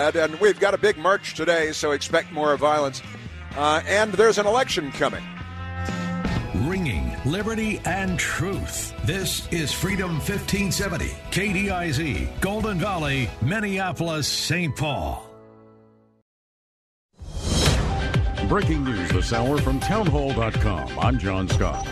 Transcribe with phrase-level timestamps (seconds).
[0.00, 3.02] And, and we've got a big march today, so expect more violence.
[3.54, 5.22] Uh, and there's an election coming.
[6.54, 8.94] Ringing liberty and truth.
[9.04, 14.74] This is Freedom 1570, KDIZ, Golden Valley, Minneapolis, St.
[14.74, 15.26] Paul.
[18.48, 20.98] Breaking news this hour from townhall.com.
[20.98, 21.86] I'm John Scott.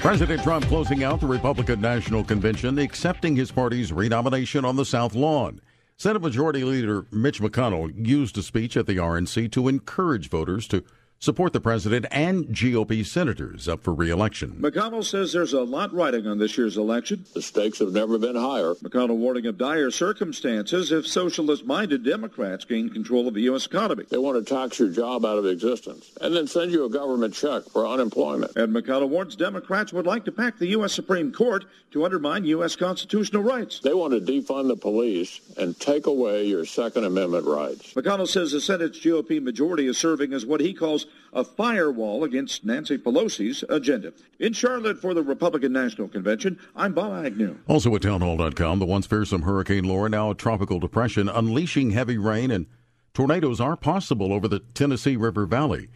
[0.00, 5.14] President Trump closing out the Republican National Convention, accepting his party's renomination on the South
[5.14, 5.60] Lawn.
[6.00, 10.82] Senate Majority Leader Mitch McConnell used a speech at the RNC to encourage voters to
[11.20, 14.52] support the president and GOP senators up for re-election.
[14.58, 17.26] McConnell says there's a lot riding on this year's election.
[17.34, 18.74] The stakes have never been higher.
[18.76, 23.66] McConnell warning of dire circumstances if socialist-minded Democrats gain control of the U.S.
[23.66, 24.04] economy.
[24.08, 27.34] They want to tax your job out of existence and then send you a government
[27.34, 28.56] check for unemployment.
[28.56, 30.94] And McConnell warns Democrats would like to pack the U.S.
[30.94, 32.76] Supreme Court to undermine U.S.
[32.76, 33.80] constitutional rights.
[33.80, 37.92] They want to defund the police and take away your Second Amendment rights.
[37.92, 42.64] McConnell says the Senate's GOP majority is serving as what he calls a firewall against
[42.64, 44.12] Nancy Pelosi's agenda.
[44.38, 47.56] In Charlotte for the Republican National Convention, I'm Bob Agnew.
[47.68, 52.50] Also at townhall.com, the once fearsome Hurricane Laura, now a tropical depression, unleashing heavy rain
[52.50, 52.66] and
[53.14, 55.88] tornadoes are possible over the Tennessee River Valley.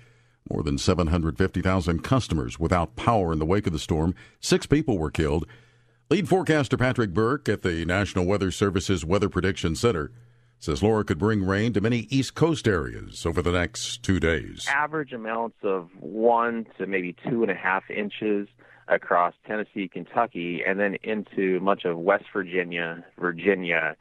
[0.51, 4.15] More than 750,000 customers without power in the wake of the storm.
[4.41, 5.47] Six people were killed.
[6.11, 10.13] Lead forecaster Patrick Burke at the National Weather Service's Weather Prediction Center
[10.59, 14.67] says Laura could bring rain to many East Coast areas over the next two days.
[14.69, 18.49] Average amounts of one to maybe two and a half inches
[18.89, 23.97] across Tennessee, Kentucky, and then into much of West Virginia, Virginia,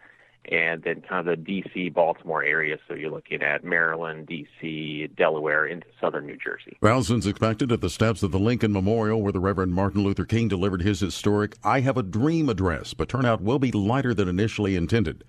[0.52, 2.78] and then kind of the D.C., Baltimore area.
[2.88, 6.78] So you're looking at Maryland, D.C., Delaware, into southern New Jersey.
[6.82, 10.50] Thousands expected at the steps of the Lincoln Memorial, where the Reverend Martin Luther King
[10.50, 14.76] delivered his historic I Have a Dream address, but turnout will be lighter than initially
[14.76, 15.24] intended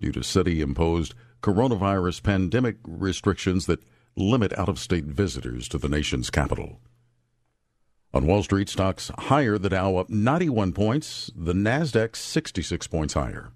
[0.00, 3.82] due to city imposed coronavirus pandemic restrictions that
[4.16, 6.80] limit out of state visitors to the nation's capital.
[8.14, 13.52] On Wall Street, stocks higher, the Dow up 91 points, the NASDAQ 66 points higher.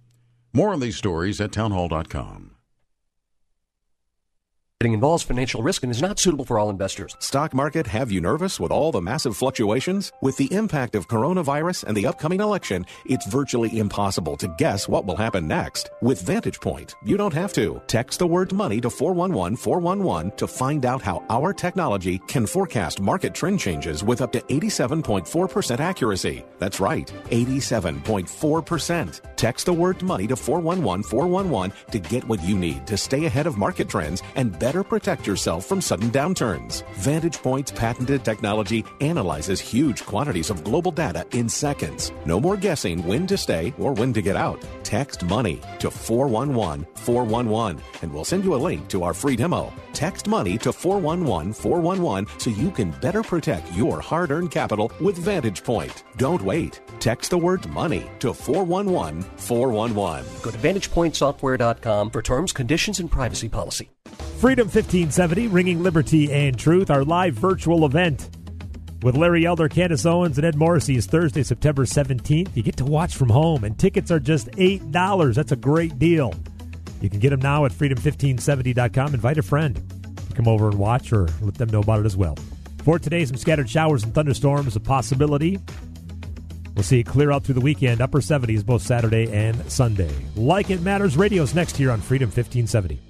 [0.53, 2.57] More on these stories at townhall.com
[4.83, 7.15] involves financial risk and is not suitable for all investors.
[7.19, 10.11] Stock market have you nervous with all the massive fluctuations?
[10.23, 15.05] With the impact of coronavirus and the upcoming election, it's virtually impossible to guess what
[15.05, 15.91] will happen next.
[16.01, 17.83] With Vantage Point, you don't have to.
[17.89, 23.03] Text the word money to 411 411 to find out how our technology can forecast
[23.03, 26.43] market trend changes with up to 87.4% accuracy.
[26.59, 29.21] That's right, 87.4%.
[29.37, 33.47] Text the word money to 411 411 to get what you need to stay ahead
[33.47, 36.85] of market trends and better better protect yourself from sudden downturns.
[36.95, 42.13] Vantage Point's patented technology analyzes huge quantities of global data in seconds.
[42.25, 44.65] No more guessing when to stay or when to get out.
[44.85, 49.73] Text money to 411 411 and we'll send you a link to our free demo.
[49.93, 55.19] Text money to 411 411 so you can better protect your hard earned capital with
[55.19, 56.05] Vantage Point.
[56.17, 56.81] Don't wait.
[57.01, 60.25] Text the word money to 411 411.
[60.43, 63.91] Go to VantagePointSoftware.com for terms, conditions, and privacy policy.
[64.41, 68.31] Freedom 1570, Ringing Liberty and Truth, our live virtual event
[69.03, 72.54] with Larry Elder, Candace Owens, and Ed Morrissey is Thursday, September 17th.
[72.54, 75.34] You get to watch from home, and tickets are just $8.
[75.34, 76.34] That's a great deal.
[77.00, 79.15] You can get them now at freedom1570.com.
[79.15, 79.82] Invite a friend
[80.28, 82.37] to come over and watch or let them know about it as well.
[82.84, 85.59] For today, some scattered showers and thunderstorms, a possibility.
[86.75, 90.15] We'll see it clear out through the weekend, upper 70s both Saturday and Sunday.
[90.37, 93.09] Like It Matters Radio's next here on Freedom 1570.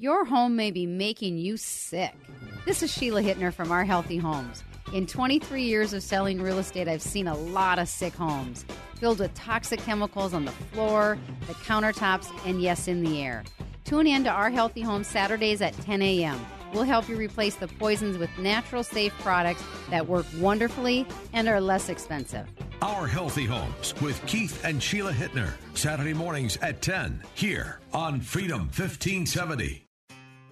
[0.00, 2.14] Your home may be making you sick.
[2.64, 4.62] This is Sheila Hittner from Our Healthy Homes.
[4.94, 8.64] In 23 years of selling real estate, I've seen a lot of sick homes
[9.00, 11.18] filled with toxic chemicals on the floor,
[11.48, 13.42] the countertops, and yes, in the air.
[13.82, 16.46] Tune in to Our Healthy Home Saturdays at 10 a.m.
[16.72, 21.60] We'll help you replace the poisons with natural, safe products that work wonderfully and are
[21.60, 22.46] less expensive.
[22.82, 25.54] Our Healthy Homes with Keith and Sheila Hittner.
[25.74, 29.87] Saturday mornings at 10 here on Freedom 1570.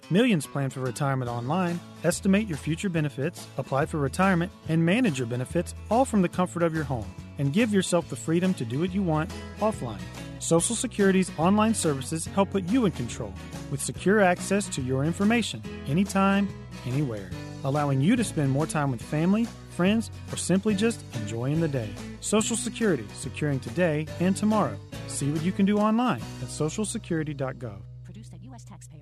[0.09, 1.81] Millions plan for retirement online.
[2.05, 6.63] Estimate your future benefits, apply for retirement, and manage your benefits all from the comfort
[6.63, 7.13] of your home.
[7.39, 9.99] And give yourself the freedom to do what you want offline.
[10.39, 13.33] Social Security's online services help put you in control
[13.69, 16.47] with secure access to your information anytime,
[16.85, 17.29] anywhere,
[17.65, 21.89] allowing you to spend more time with family, friends, or simply just enjoying the day.
[22.21, 24.77] Social Security, securing today and tomorrow.
[25.07, 27.81] See what you can do online at socialsecurity.gov.
[28.05, 28.63] Produced at U.S.
[28.63, 28.96] taxpayer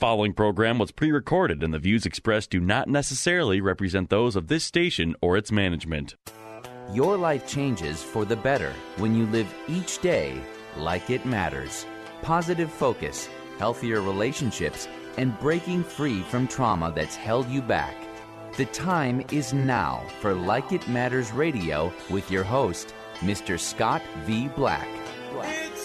[0.00, 4.48] following program was pre recorded, and the views expressed do not necessarily represent those of
[4.48, 6.16] this station or its management.
[6.94, 10.40] Your life changes for the better when you live each day
[10.78, 11.84] like it matters.
[12.22, 14.88] Positive focus, healthier relationships,
[15.18, 17.94] and breaking free from trauma that's held you back.
[18.56, 23.60] The time is now for Like It Matters Radio with your host, Mr.
[23.60, 24.48] Scott V.
[24.48, 24.88] Black.
[25.42, 25.79] It's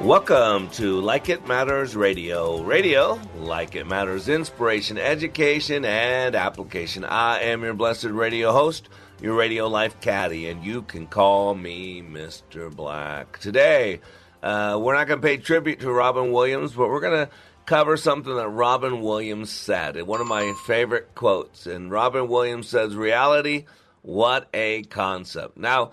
[0.00, 2.62] Welcome to Like It Matters Radio.
[2.62, 7.04] Radio, like it matters, inspiration, education, and application.
[7.04, 8.90] I am your blessed radio host,
[9.22, 12.74] your radio life caddy, and you can call me Mr.
[12.74, 13.38] Black.
[13.38, 14.00] Today,
[14.42, 17.32] uh, we're not going to pay tribute to Robin Williams, but we're going to
[17.64, 20.00] cover something that Robin Williams said.
[20.02, 21.66] One of my favorite quotes.
[21.66, 23.64] And Robin Williams says, Reality,
[24.02, 25.56] what a concept.
[25.56, 25.92] Now,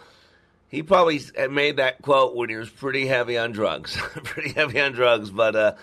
[0.71, 1.19] he probably
[1.49, 5.29] made that quote when he was pretty heavy on drugs, pretty heavy on drugs.
[5.29, 5.73] But uh,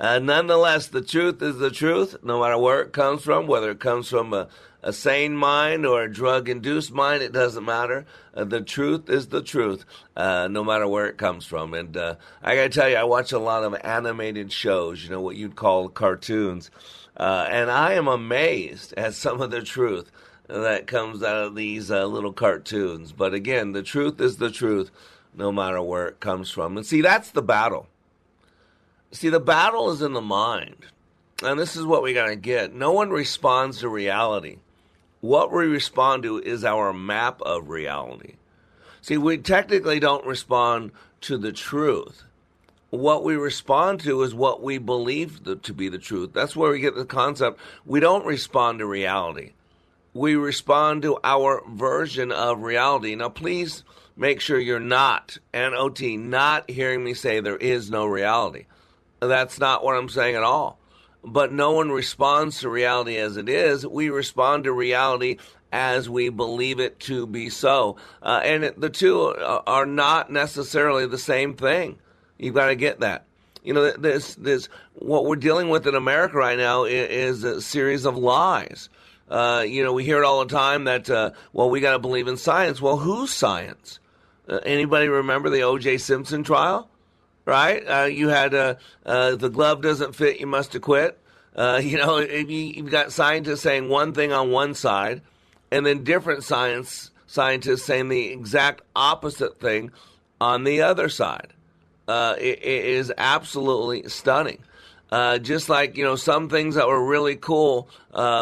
[0.00, 3.78] uh, nonetheless, the truth is the truth, no matter where it comes from, whether it
[3.78, 4.48] comes from a,
[4.82, 8.06] a sane mind or a drug induced mind, it doesn't matter.
[8.32, 9.84] Uh, the truth is the truth,
[10.16, 11.74] uh, no matter where it comes from.
[11.74, 15.10] And uh, I got to tell you, I watch a lot of animated shows, you
[15.10, 16.70] know, what you'd call cartoons.
[17.14, 20.10] Uh, and I am amazed at some of the truth
[20.48, 23.12] that comes out of these uh, little cartoons.
[23.12, 24.90] But again, the truth is the truth,
[25.34, 26.76] no matter where it comes from.
[26.76, 27.86] And see, that's the battle.
[29.12, 30.86] See, the battle is in the mind.
[31.42, 32.74] And this is what we got to get.
[32.74, 34.58] No one responds to reality.
[35.20, 38.34] What we respond to is our map of reality.
[39.00, 40.90] See, we technically don't respond
[41.22, 42.24] to the truth.
[42.90, 46.32] What we respond to is what we believe to be the truth.
[46.32, 47.60] That's where we get the concept.
[47.84, 49.52] We don't respond to reality.
[50.18, 53.14] We respond to our version of reality.
[53.14, 53.84] Now, please
[54.16, 58.66] make sure you're not, NOT, not hearing me say there is no reality.
[59.20, 60.78] That's not what I'm saying at all
[61.24, 63.86] but no one responds to reality as it is.
[63.86, 65.38] We respond to reality
[65.72, 67.96] as we believe it to be so.
[68.22, 69.34] Uh, and it, the two
[69.66, 71.98] are not necessarily the same thing.
[72.38, 73.24] You've got to get that.
[73.62, 77.60] You know, this, this, what we're dealing with in America right now is, is a
[77.60, 78.88] series of lies.
[79.30, 81.98] Uh, you know, we hear it all the time that, uh, well, we got to
[81.98, 82.80] believe in science.
[82.80, 83.98] Well, whose science?
[84.48, 85.98] Uh, anybody remember the O.J.
[85.98, 86.88] Simpson trial?
[87.48, 87.82] right?
[87.88, 91.18] Uh, you had uh, the glove doesn't fit, you must have quit.
[91.58, 95.22] You know, you've got scientists saying one thing on one side,
[95.72, 99.90] and then different science scientists saying the exact opposite thing
[100.40, 101.52] on the other side.
[102.06, 104.62] It, it is absolutely stunning.
[105.10, 107.88] Uh, just like you know, some things that were really cool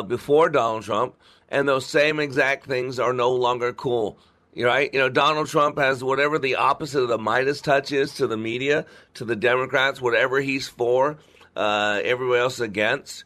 [0.09, 1.15] before Donald Trump,
[1.49, 4.19] and those same exact things are no longer cool
[4.65, 4.93] right?
[4.93, 8.37] You know, Donald Trump has whatever the opposite of the Midas touch is to the
[8.37, 11.19] media, to the Democrats, whatever he's for,
[11.55, 13.25] uh, everybody else against.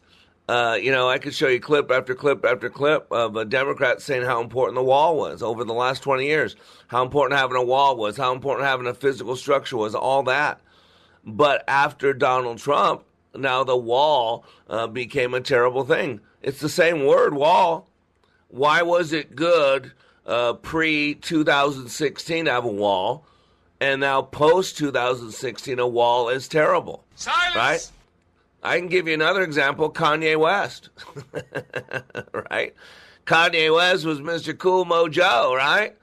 [0.49, 4.01] Uh, you know, I could show you clip after clip after clip of a Democrat
[4.01, 6.57] saying how important the wall was over the last 20 years,
[6.87, 10.59] how important having a wall was, how important having a physical structure was, all that.
[11.23, 13.03] But after Donald Trump,
[13.35, 16.21] now the wall uh, became a terrible thing.
[16.41, 17.87] It's the same word, wall.
[18.49, 19.93] Why was it good
[20.25, 23.25] uh, pre 2016 have a wall,
[23.79, 27.03] and now post 2016 a wall is terrible.
[27.15, 27.55] Silence!
[27.55, 27.91] Right?
[28.63, 30.89] I can give you another example Kanye West.
[32.51, 32.75] right?
[33.25, 34.57] Kanye West was Mr.
[34.57, 35.95] Cool Mojo, right?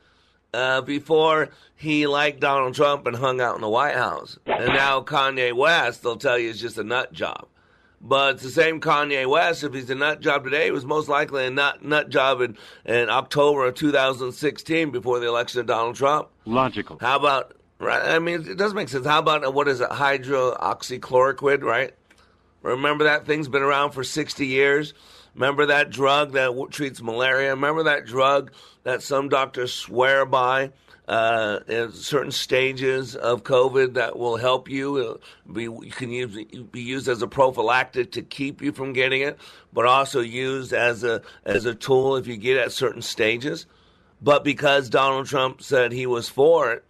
[0.54, 4.38] Uh, before he liked Donald Trump and hung out in the White House.
[4.46, 7.46] And now Kanye West, they'll tell you, is just a nut job.
[8.00, 9.62] But it's the same Kanye West.
[9.62, 12.56] If he's a nut job today, he was most likely a nut nut job in,
[12.86, 16.28] in October of 2016 before the election of Donald Trump.
[16.46, 16.96] Logical.
[16.98, 18.02] How about Right?
[18.02, 19.06] I mean, it does make sense.
[19.06, 19.88] How about what is it?
[19.90, 21.94] Hydroxychloroquine, right?
[22.62, 24.94] Remember that thing's been around for 60 years?
[25.38, 27.50] Remember that drug that w- treats malaria?
[27.50, 28.50] Remember that drug
[28.82, 30.72] that some doctors swear by
[31.06, 34.96] uh, in certain stages of COVID that will help you?
[34.96, 36.36] Uh, be, can use,
[36.72, 39.38] be used as a prophylactic to keep you from getting it,
[39.72, 43.66] but also used as a as a tool if you get at certain stages.
[44.20, 46.84] But because Donald Trump said he was for it,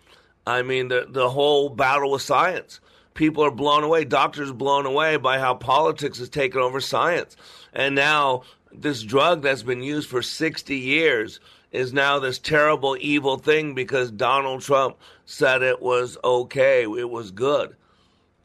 [0.47, 2.81] I mean the the whole battle with science
[3.19, 4.05] people are blown away.
[4.05, 7.37] Doctors blown away by how politics has taken over science.
[7.73, 11.41] And now this drug that's been used for 60 years
[11.73, 14.97] is now this terrible, evil thing because Donald Trump
[15.27, 17.75] said it was okay, it was good.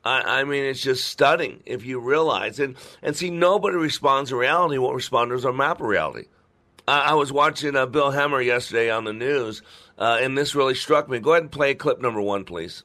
[0.04, 2.60] I, I mean, it's just stunning if you realize.
[2.60, 4.80] And, and see, nobody responds to reality.
[4.80, 6.26] What responders are map of reality.
[6.88, 9.62] I, I was watching uh, Bill Hemmer yesterday on the news,
[10.00, 11.20] uh, and this really struck me.
[11.20, 12.84] Go ahead and play clip number one, please.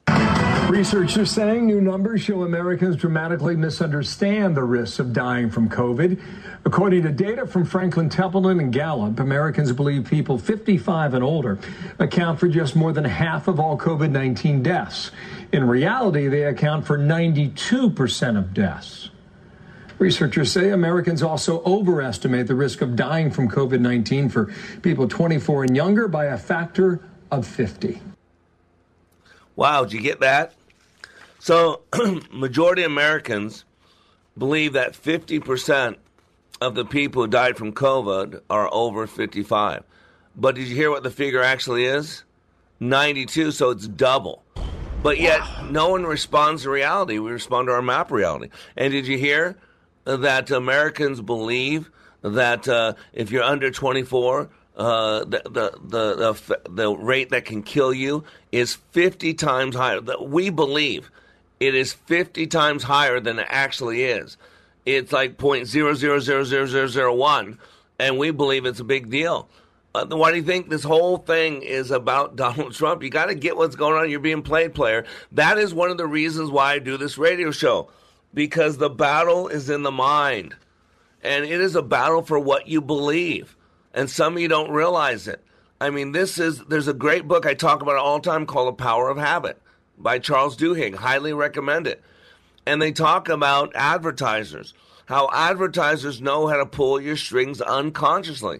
[0.69, 6.21] Researchers saying new numbers show Americans dramatically misunderstand the risks of dying from COVID.
[6.63, 11.57] According to data from Franklin Templeton and Gallup, Americans believe people 55 and older
[11.97, 15.09] account for just more than half of all COVID 19 deaths.
[15.51, 19.09] In reality, they account for 92% of deaths.
[19.97, 25.63] Researchers say Americans also overestimate the risk of dying from COVID 19 for people 24
[25.63, 28.03] and younger by a factor of 50.
[29.55, 30.53] Wow, did you get that?
[31.39, 31.81] So,
[32.31, 33.63] majority Americans
[34.37, 35.95] believe that 50%
[36.61, 39.83] of the people who died from COVID are over 55.
[40.35, 42.23] But did you hear what the figure actually is?
[42.81, 44.43] 92, so it's double.
[45.01, 47.19] But yet, no one responds to reality.
[47.19, 48.49] We respond to our map reality.
[48.75, 49.57] And did you hear
[50.03, 51.89] that Americans believe
[52.21, 57.63] that uh, if you're under 24, uh, the, the, the, the, the rate that can
[57.63, 60.01] kill you is 50 times higher.
[60.21, 61.11] We believe
[61.59, 64.37] it is 50 times higher than it actually is.
[64.85, 67.57] It's like 0.000001,
[67.99, 69.49] and we believe it's a big deal.
[69.93, 73.03] Uh, why do you think this whole thing is about Donald Trump?
[73.03, 74.09] You got to get what's going on.
[74.09, 75.03] You're being played, player.
[75.33, 77.89] That is one of the reasons why I do this radio show,
[78.33, 80.55] because the battle is in the mind,
[81.21, 83.57] and it is a battle for what you believe,
[83.93, 85.43] and some of you don't realize it.
[85.81, 88.69] I mean, this is there's a great book I talk about all the time called
[88.69, 89.61] The Power of Habit
[89.99, 90.95] by Charles Duhigg.
[90.95, 92.01] Highly recommend it.
[92.65, 94.73] And they talk about advertisers,
[95.05, 98.59] how advertisers know how to pull your strings unconsciously,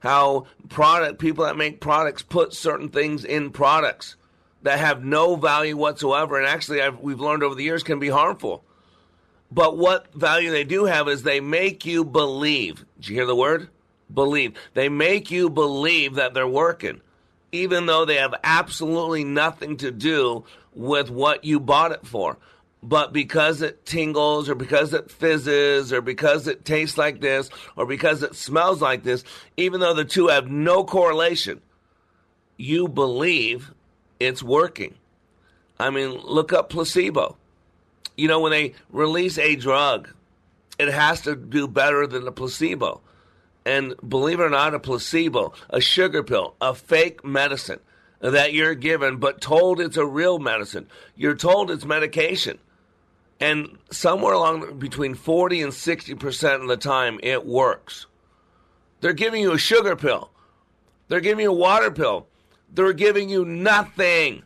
[0.00, 4.16] how product people that make products put certain things in products
[4.62, 8.08] that have no value whatsoever, and actually I've, we've learned over the years can be
[8.08, 8.64] harmful.
[9.50, 12.84] But what value they do have is they make you believe.
[12.96, 13.68] Did you hear the word?
[14.12, 14.54] Believe.
[14.74, 17.00] They make you believe that they're working,
[17.52, 20.44] even though they have absolutely nothing to do
[20.78, 22.38] with what you bought it for.
[22.80, 27.84] But because it tingles, or because it fizzes, or because it tastes like this, or
[27.84, 29.24] because it smells like this,
[29.56, 31.60] even though the two have no correlation,
[32.56, 33.72] you believe
[34.20, 34.94] it's working.
[35.80, 37.36] I mean, look up placebo.
[38.16, 40.08] You know, when they release a drug,
[40.78, 43.00] it has to do better than the placebo.
[43.66, 47.80] And believe it or not, a placebo, a sugar pill, a fake medicine
[48.20, 50.88] that you're given, but told it's a real medicine.
[51.16, 52.58] You're told it's medication.
[53.40, 58.06] And somewhere along between 40 and 60% of the time, it works.
[59.00, 60.30] They're giving you a sugar pill,
[61.06, 62.26] they're giving you a water pill,
[62.72, 64.42] they're giving you nothing,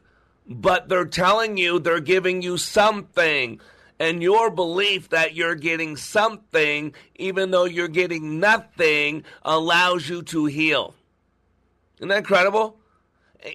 [0.46, 3.60] but they're telling you they're giving you something.
[3.98, 10.46] And your belief that you're getting something, even though you're getting nothing, allows you to
[10.46, 10.94] heal.
[11.98, 12.76] Isn't that incredible?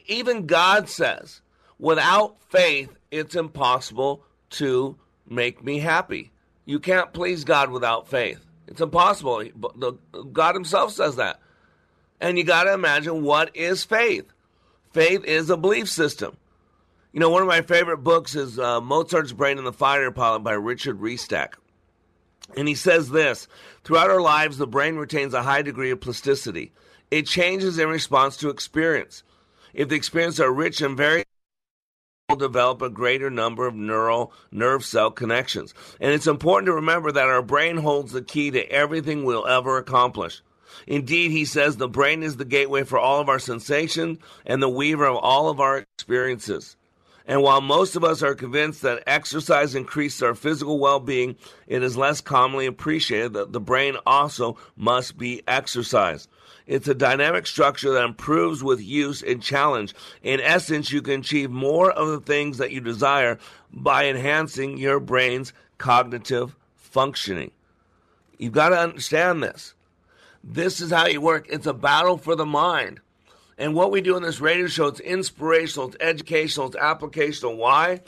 [0.07, 1.41] Even God says,
[1.79, 6.31] without faith, it's impossible to make me happy.
[6.65, 8.45] You can't please God without faith.
[8.67, 9.43] It's impossible.
[10.33, 11.39] God Himself says that.
[12.19, 14.25] And you got to imagine what is faith?
[14.91, 16.35] Faith is a belief system.
[17.13, 20.39] You know, one of my favorite books is uh, Mozart's Brain and the Fighter Pilot
[20.39, 21.53] by Richard Restak.
[22.55, 23.47] And he says this
[23.83, 26.71] Throughout our lives, the brain retains a high degree of plasticity.
[27.09, 29.23] It changes in response to experience.
[29.77, 31.27] If the experiences are rich and varied,
[32.27, 35.75] will develop a greater number of neural nerve cell connections.
[36.01, 39.77] And it's important to remember that our brain holds the key to everything we'll ever
[39.77, 40.41] accomplish.
[40.87, 44.17] Indeed, he says the brain is the gateway for all of our sensations
[44.47, 46.75] and the weaver of all of our experiences.
[47.27, 51.35] And while most of us are convinced that exercise increases our physical well being,
[51.67, 56.29] it is less commonly appreciated that the brain also must be exercised.
[56.67, 59.95] It's a dynamic structure that improves with use and challenge.
[60.21, 63.39] In essence, you can achieve more of the things that you desire
[63.71, 67.51] by enhancing your brain's cognitive functioning.
[68.37, 69.73] You've got to understand this.
[70.43, 71.47] This is how you work.
[71.49, 72.99] It's a battle for the mind.
[73.57, 77.57] And what we do in this radio show, it's inspirational, it's educational, it's applicational.
[77.57, 78.01] Why?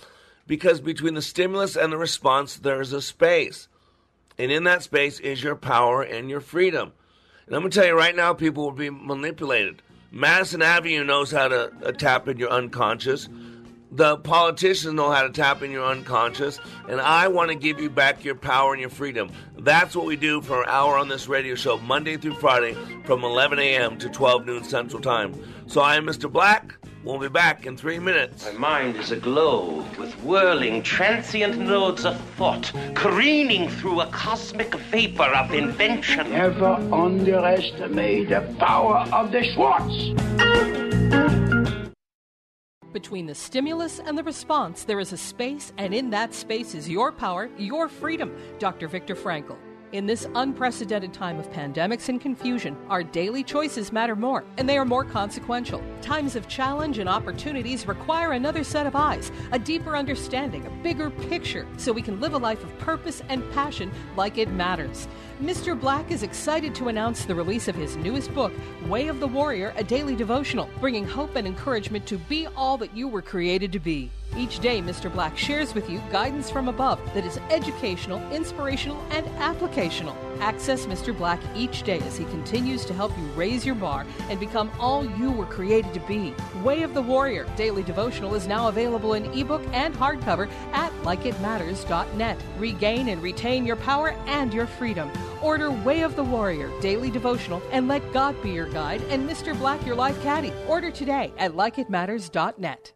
[0.45, 3.67] Because between the stimulus and the response, there's a space.
[4.37, 6.93] And in that space is your power and your freedom.
[7.49, 9.81] And I'm going to tell you right now, people will be manipulated.
[10.11, 13.27] Madison Avenue knows how to uh, tap in your unconscious.
[13.91, 16.59] The politicians know how to tap in your unconscious.
[16.87, 19.31] And I want to give you back your power and your freedom.
[19.57, 23.23] That's what we do for an hour on this radio show, Monday through Friday, from
[23.23, 23.97] 11 a.m.
[23.97, 25.33] to 12 noon Central Time.
[25.65, 26.31] So I am Mr.
[26.31, 26.78] Black.
[27.01, 28.45] We'll be back in three minutes.
[28.45, 35.23] My mind is aglow with whirling, transient nodes of thought, careening through a cosmic vapor
[35.23, 36.31] of invention.
[36.31, 40.09] Never underestimate the power of the Schwartz.
[42.91, 46.89] Between the stimulus and the response, there is a space, and in that space is
[46.89, 48.35] your power, your freedom.
[48.59, 48.89] Dr.
[48.89, 49.55] Viktor Frankl.
[49.91, 54.77] In this unprecedented time of pandemics and confusion, our daily choices matter more, and they
[54.77, 55.81] are more consequential.
[56.03, 61.09] Times of challenge and opportunities require another set of eyes, a deeper understanding, a bigger
[61.09, 65.07] picture, so we can live a life of purpose and passion like it matters.
[65.41, 65.79] Mr.
[65.79, 68.51] Black is excited to announce the release of his newest book,
[68.87, 72.93] Way of the Warrior, a daily devotional, bringing hope and encouragement to be all that
[72.93, 74.11] you were created to be.
[74.37, 75.11] Each day, Mr.
[75.11, 80.15] Black shares with you guidance from above that is educational, inspirational, and applicational.
[80.39, 81.17] Access Mr.
[81.17, 85.05] Black each day as he continues to help you raise your bar and become all
[85.17, 86.33] you were created to be.
[86.63, 92.37] Way of the Warrior Daily Devotional is now available in ebook and hardcover at likeitmatters.net.
[92.57, 95.09] Regain and retain your power and your freedom.
[95.41, 99.57] Order Way of the Warrior Daily Devotional and let God be your guide and Mr.
[99.57, 100.53] Black your life caddy.
[100.67, 102.93] Order today at likeitmatters.net.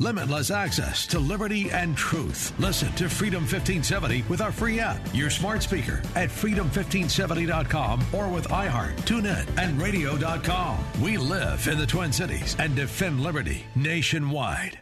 [0.00, 2.52] Limitless access to liberty and truth.
[2.58, 8.48] Listen to Freedom 1570 with our free app, your smart speaker at freedom1570.com or with
[8.48, 10.78] iHeart, TuneIn, and radio.com.
[11.00, 14.80] We live in the Twin Cities and defend liberty nationwide.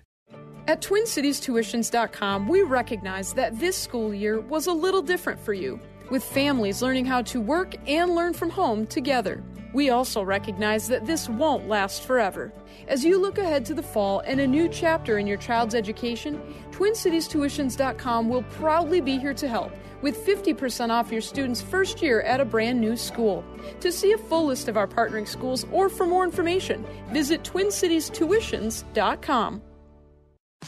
[0.67, 5.79] At TwinCitiesTuitions.com, we recognize that this school year was a little different for you,
[6.11, 9.43] with families learning how to work and learn from home together.
[9.73, 12.53] We also recognize that this won't last forever.
[12.87, 16.41] As you look ahead to the fall and a new chapter in your child's education,
[16.71, 22.41] TwinCitiesTuitions.com will proudly be here to help with 50% off your student's first year at
[22.41, 23.45] a brand new school.
[23.81, 29.63] To see a full list of our partnering schools or for more information, visit TwinCitiesTuitions.com.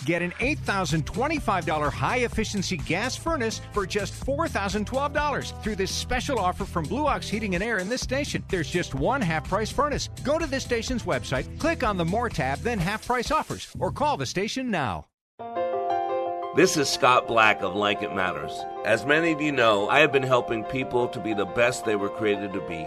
[0.05, 6.85] Get an $8,025 high efficiency gas furnace for just $4,012 through this special offer from
[6.85, 8.44] Blue Ox Heating and Air in this station.
[8.49, 10.09] There's just one half price furnace.
[10.22, 13.90] Go to this station's website, click on the More tab, then half price offers, or
[13.90, 15.07] call the station now.
[16.55, 18.64] This is Scott Black of Like It Matters.
[18.87, 21.96] As many of you know, I have been helping people to be the best they
[21.96, 22.87] were created to be.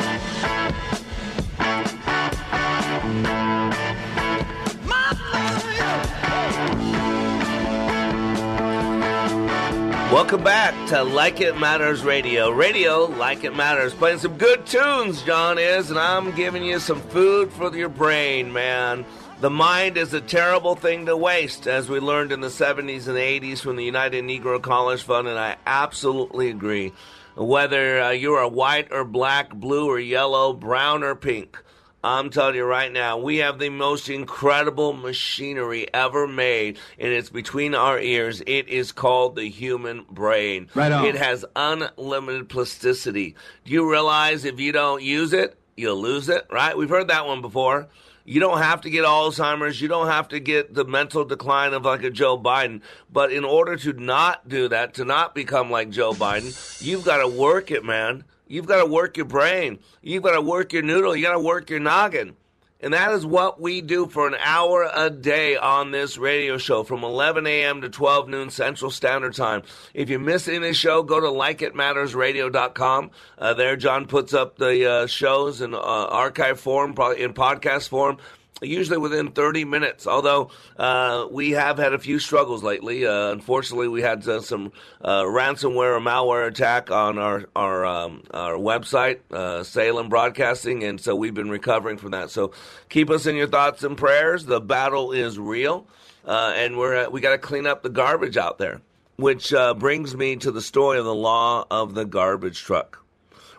[10.11, 12.49] Welcome back to Like It Matters Radio.
[12.49, 13.93] Radio, like it matters.
[13.93, 18.51] Playing some good tunes, John is, and I'm giving you some food for your brain,
[18.51, 19.05] man.
[19.39, 23.17] The mind is a terrible thing to waste, as we learned in the 70s and
[23.17, 26.91] 80s from the United Negro College Fund, and I absolutely agree.
[27.37, 31.57] Whether uh, you're a white or black, blue or yellow, brown or pink,
[32.03, 37.29] I'm telling you right now, we have the most incredible machinery ever made, and it's
[37.29, 38.41] between our ears.
[38.47, 40.69] It is called the human brain.
[40.73, 41.05] Right on.
[41.05, 43.35] It has unlimited plasticity.
[43.65, 46.75] Do you realize if you don't use it, you'll lose it, right?
[46.75, 47.87] We've heard that one before.
[48.23, 49.81] You don't have to get Alzheimer's.
[49.81, 52.81] You don't have to get the mental decline of like a Joe Biden.
[53.11, 57.17] But in order to not do that, to not become like Joe Biden, you've got
[57.17, 58.23] to work it, man.
[58.51, 59.79] You've got to work your brain.
[60.01, 61.15] You've got to work your noodle.
[61.15, 62.35] You got to work your noggin.
[62.81, 66.83] And that is what we do for an hour a day on this radio show
[66.83, 67.81] from 11 a.m.
[67.81, 69.61] to 12 noon Central Standard Time.
[69.93, 73.11] If you miss any show, go to likeitmattersradio.com.
[73.37, 78.17] Uh, there, John puts up the uh, shows in uh, archive form, in podcast form
[78.61, 80.07] usually within 30 minutes.
[80.07, 83.05] Although uh, we have had a few struggles lately.
[83.05, 84.71] Uh, unfortunately, we had uh, some
[85.01, 90.99] uh, ransomware or malware attack on our our um, our website, uh, Salem Broadcasting, and
[90.99, 92.29] so we've been recovering from that.
[92.29, 92.51] So
[92.89, 94.45] keep us in your thoughts and prayers.
[94.45, 95.87] The battle is real,
[96.25, 98.81] uh, and we're we got to clean up the garbage out there.
[99.17, 103.05] Which brings me to the story of the law of the garbage truck.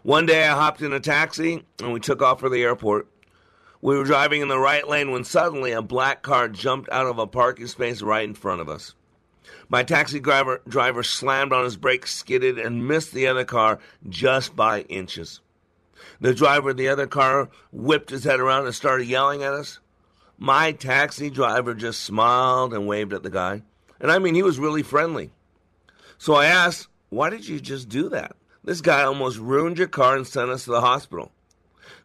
[0.03, 3.07] One day I hopped in a taxi and we took off for the airport.
[3.83, 7.19] We were driving in the right lane when suddenly a black car jumped out of
[7.19, 8.95] a parking space right in front of us.
[9.69, 14.55] My taxi driver, driver slammed on his brakes, skidded, and missed the other car just
[14.55, 15.41] by inches.
[16.21, 19.81] The driver of the other car whipped his head around and started yelling at us.
[20.39, 23.63] My taxi driver just smiled and waved at the guy.
[23.99, 25.33] And I mean, he was really friendly.
[26.19, 28.37] So I asked, Why did you just do that?
[28.63, 31.33] This guy almost ruined your car and sent us to the hospital.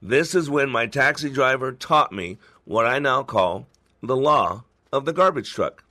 [0.02, 3.68] This is when my taxi driver taught me what I now call
[4.02, 5.84] the law of the garbage truck.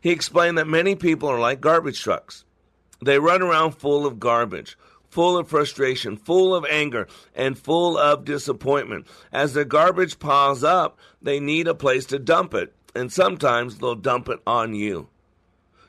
[0.00, 2.44] He explained that many people are like garbage trucks.
[3.02, 4.76] They run around full of garbage,
[5.10, 9.06] full of frustration, full of anger, and full of disappointment.
[9.32, 13.94] As the garbage piles up, they need a place to dump it, and sometimes they'll
[13.94, 15.08] dump it on you.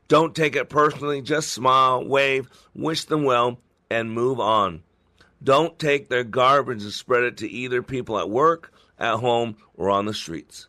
[0.08, 3.60] Don't take it personally, just smile, wave, wish them well,
[3.90, 4.84] and move on.
[5.43, 9.89] Don't take their garbage and spread it to either people at work, at home, or
[9.89, 10.67] on the streets.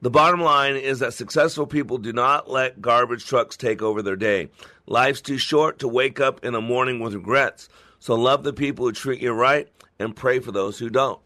[0.00, 4.16] The bottom line is that successful people do not let garbage trucks take over their
[4.16, 4.48] day.
[4.86, 7.68] Life's too short to wake up in the morning with regrets.
[7.98, 9.68] So love the people who treat you right
[9.98, 11.20] and pray for those who don't.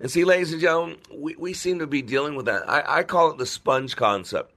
[0.00, 2.68] And see, ladies and gentlemen, we, we seem to be dealing with that.
[2.68, 4.52] I, I call it the sponge concept.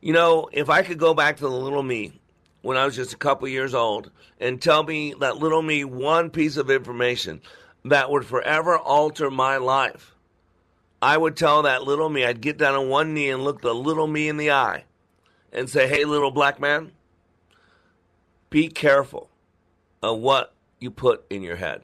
[0.00, 2.17] You know, if I could go back to the little me
[2.62, 6.30] when I was just a couple years old and tell me that little me one
[6.30, 7.40] piece of information
[7.84, 10.14] that would forever alter my life,
[11.00, 13.74] I would tell that little me, I'd get down on one knee and look the
[13.74, 14.84] little me in the eye
[15.52, 16.92] and say, Hey, little black man,
[18.50, 19.30] be careful
[20.02, 21.82] of what you put in your head.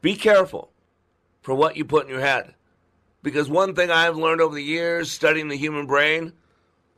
[0.00, 0.70] Be careful
[1.42, 2.54] for what you put in your head.
[3.22, 6.32] Because one thing I've learned over the years studying the human brain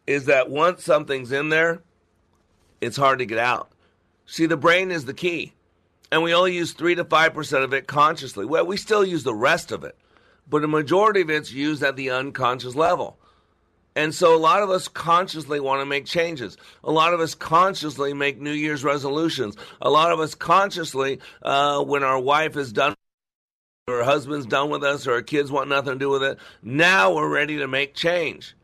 [0.07, 1.83] is that once something's in there,
[2.83, 3.71] it's hard to get out.
[4.27, 5.55] See, the brain is the key,
[6.11, 8.45] and we only use 3 to 5% of it consciously.
[8.45, 9.97] Well, we still use the rest of it,
[10.49, 13.19] but a majority of it's used at the unconscious level.
[13.95, 16.57] And so a lot of us consciously want to make changes.
[16.83, 19.55] A lot of us consciously make New Year's resolutions.
[19.83, 22.95] A lot of us consciously, uh, when our wife is done,
[23.87, 26.39] or her husband's done with us, or our kids want nothing to do with it,
[26.63, 28.55] now we're ready to make change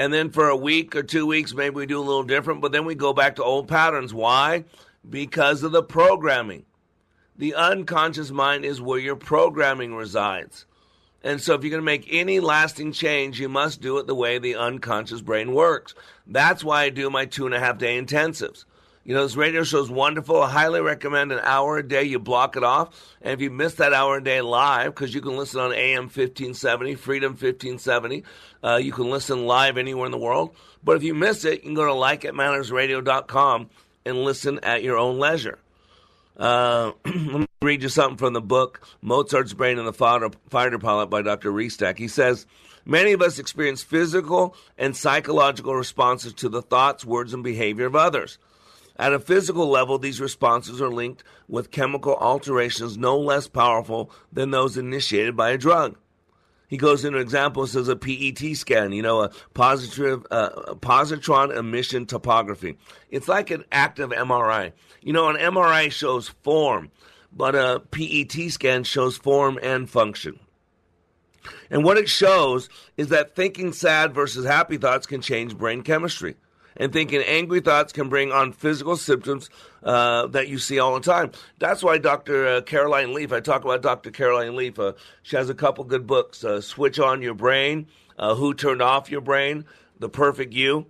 [0.00, 2.72] and then for a week or two weeks, maybe we do a little different, but
[2.72, 4.14] then we go back to old patterns.
[4.14, 4.64] Why?
[5.06, 6.64] Because of the programming.
[7.36, 10.64] The unconscious mind is where your programming resides.
[11.22, 14.14] And so, if you're going to make any lasting change, you must do it the
[14.14, 15.94] way the unconscious brain works.
[16.26, 18.64] That's why I do my two and a half day intensives.
[19.02, 20.42] You know, this radio show is wonderful.
[20.42, 22.04] I highly recommend an hour a day.
[22.04, 23.16] You block it off.
[23.22, 26.04] And if you miss that hour a day live, because you can listen on AM
[26.04, 28.24] 1570, Freedom 1570,
[28.62, 30.54] uh, you can listen live anywhere in the world.
[30.84, 33.70] But if you miss it, you can go to likeitmattersradio.com
[34.04, 35.58] and listen at your own leisure.
[36.36, 41.06] Uh, let me read you something from the book Mozart's Brain and the Fighter Pilot
[41.06, 41.50] by Dr.
[41.50, 41.96] Restak.
[41.96, 42.46] He says,
[42.84, 47.96] Many of us experience physical and psychological responses to the thoughts, words, and behavior of
[47.96, 48.38] others.
[49.00, 54.50] At a physical level, these responses are linked with chemical alterations no less powerful than
[54.50, 55.96] those initiated by a drug.
[56.68, 62.04] He goes into examples says a PET scan, you know, a positive uh, positron emission
[62.04, 62.76] topography.
[63.10, 64.72] It's like an active MRI.
[65.00, 66.90] You know, an MRI shows form,
[67.32, 70.38] but a PET scan shows form and function.
[71.70, 76.36] And what it shows is that thinking sad versus happy thoughts can change brain chemistry
[76.80, 79.50] and thinking angry thoughts can bring on physical symptoms
[79.84, 81.30] uh, that you see all the time.
[81.58, 82.46] That's why Dr.
[82.46, 84.10] Uh, Caroline Leaf, I talk about Dr.
[84.10, 84.78] Caroline Leaf.
[84.78, 87.86] Uh, she has a couple good books uh, Switch On Your Brain,
[88.18, 89.66] uh, Who Turned Off Your Brain,
[89.98, 90.86] The Perfect You.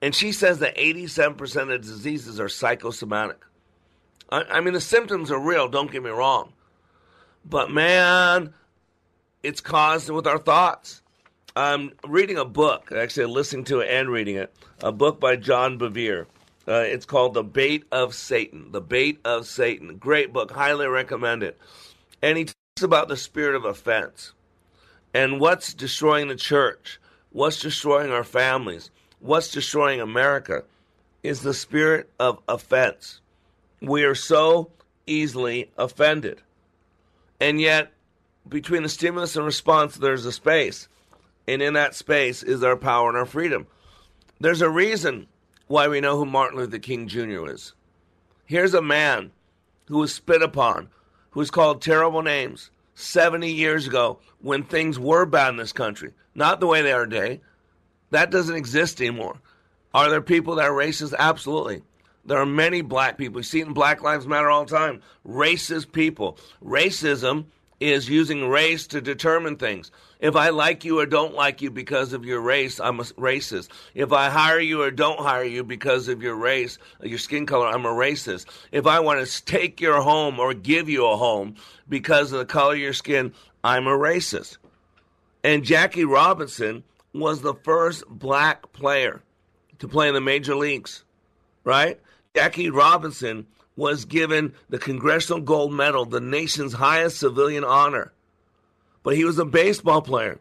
[0.00, 3.44] And she says that 87% of diseases are psychosomatic.
[4.32, 6.54] I, I mean, the symptoms are real, don't get me wrong.
[7.44, 8.54] But man,
[9.42, 11.02] it's caused with our thoughts.
[11.56, 15.78] I'm reading a book, actually listening to it and reading it, a book by John
[15.78, 16.26] Bevere.
[16.68, 18.72] Uh, it's called The Bait of Satan.
[18.72, 19.96] The Bait of Satan.
[19.96, 20.50] Great book.
[20.50, 21.58] Highly recommend it.
[22.20, 24.32] And he talks about the spirit of offense
[25.14, 27.00] and what's destroying the church,
[27.32, 28.90] what's destroying our families,
[29.20, 30.62] what's destroying America
[31.22, 33.20] is the spirit of offense.
[33.80, 34.72] We are so
[35.06, 36.42] easily offended.
[37.40, 37.92] And yet,
[38.46, 40.88] between the stimulus and response, there's a space.
[41.48, 43.66] And in that space is our power and our freedom.
[44.40, 45.28] There's a reason
[45.66, 47.50] why we know who Martin Luther King Jr.
[47.50, 47.72] is.
[48.44, 49.32] Here's a man
[49.86, 50.88] who was spit upon,
[51.30, 56.12] who was called terrible names 70 years ago when things were bad in this country.
[56.34, 57.40] Not the way they are today.
[58.10, 59.40] That doesn't exist anymore.
[59.94, 61.14] Are there people that are racist?
[61.18, 61.82] Absolutely.
[62.24, 63.40] There are many black people.
[63.40, 65.00] You see it in Black Lives Matter all the time.
[65.26, 66.38] Racist people.
[66.62, 67.46] Racism
[67.80, 69.90] is using race to determine things.
[70.18, 73.68] If I like you or don't like you because of your race, I'm a racist.
[73.94, 77.44] If I hire you or don't hire you because of your race, uh, your skin
[77.44, 78.46] color, I'm a racist.
[78.72, 81.56] If I want to take your home or give you a home
[81.88, 84.56] because of the color of your skin, I'm a racist.
[85.44, 89.22] And Jackie Robinson was the first black player
[89.78, 91.04] to play in the major leagues,
[91.62, 92.00] right?
[92.34, 98.12] Jackie Robinson was given the Congressional Gold Medal, the nation's highest civilian honor.
[99.02, 100.40] But he was a baseball player.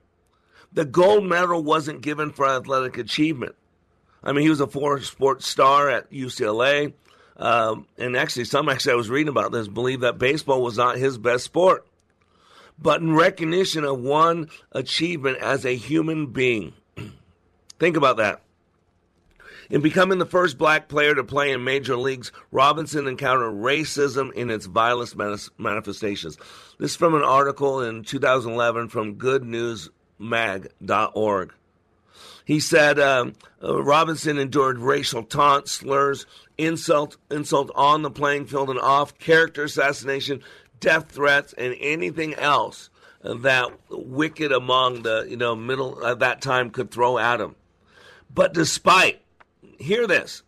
[0.74, 3.56] The gold medal wasn't given for athletic achievement.
[4.24, 6.94] I mean, he was a four sport star at UCLA.
[7.38, 10.98] Um, and actually, some actually I was reading about this believe that baseball was not
[10.98, 11.86] his best sport.
[12.78, 16.74] But in recognition of one achievement as a human being,
[17.80, 18.42] think about that.
[19.70, 24.50] In becoming the first black player to play in major leagues, Robinson encountered racism in
[24.50, 25.16] its vilest
[25.58, 26.38] manifestations.
[26.78, 31.54] This is from an article in 2011 from goodnewsmag.org.
[32.46, 36.28] He said um, uh, Robinson endured racial taunts, slurs,
[36.60, 40.44] insult, insult on the playing field and off, character assassination,
[40.80, 42.92] death threats, and anything else
[43.24, 47.56] that wicked among the you know middle at that time could throw at him.
[48.32, 49.25] But despite
[49.80, 50.44] hear this.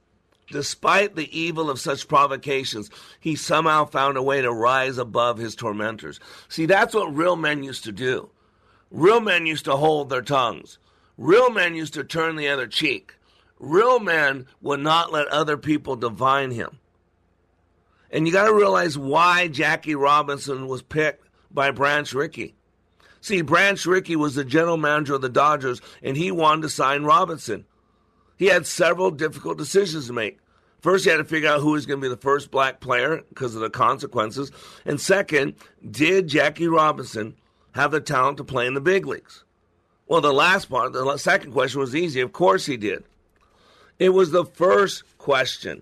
[0.49, 5.55] Despite the evil of such provocations, he somehow found a way to rise above his
[5.55, 6.19] tormentors.
[6.47, 8.29] See, that's what real men used to do.
[8.89, 10.79] Real men used to hold their tongues.
[11.17, 13.15] Real men used to turn the other cheek.
[13.59, 16.79] Real men would not let other people divine him.
[18.09, 22.55] And you got to realize why Jackie Robinson was picked by Branch Rickey.
[23.19, 27.03] See, Branch Rickey was the general manager of the Dodgers, and he wanted to sign
[27.03, 27.65] Robinson
[28.37, 30.39] he had several difficult decisions to make.
[30.81, 33.23] First, he had to figure out who was going to be the first black player
[33.29, 34.51] because of the consequences.
[34.85, 35.55] And second,
[35.89, 37.35] did Jackie Robinson
[37.73, 39.43] have the talent to play in the big leagues?
[40.07, 42.21] Well, the last part, the second question was easy.
[42.21, 43.03] Of course he did.
[43.99, 45.81] It was the first question.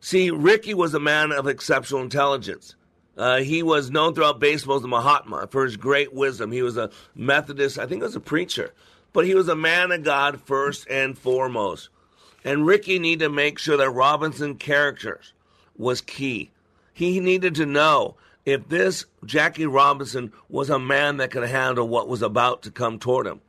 [0.00, 2.74] See, Rickey was a man of exceptional intelligence.
[3.16, 6.52] Uh, he was known throughout baseball as a Mahatma for his great wisdom.
[6.52, 8.74] He was a Methodist, I think, he was a preacher
[9.16, 11.88] but he was a man of God first and foremost.
[12.44, 15.32] And Rickey needed to make sure that Robinson characters
[15.74, 16.50] was key.
[16.92, 22.08] He needed to know if this Jackie Robinson was a man that could handle what
[22.08, 23.40] was about to come toward him.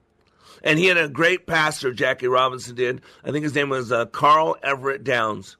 [0.63, 3.01] And he had a great pastor, Jackie Robinson did.
[3.25, 5.57] I think his name was uh, Karl Everett Downs.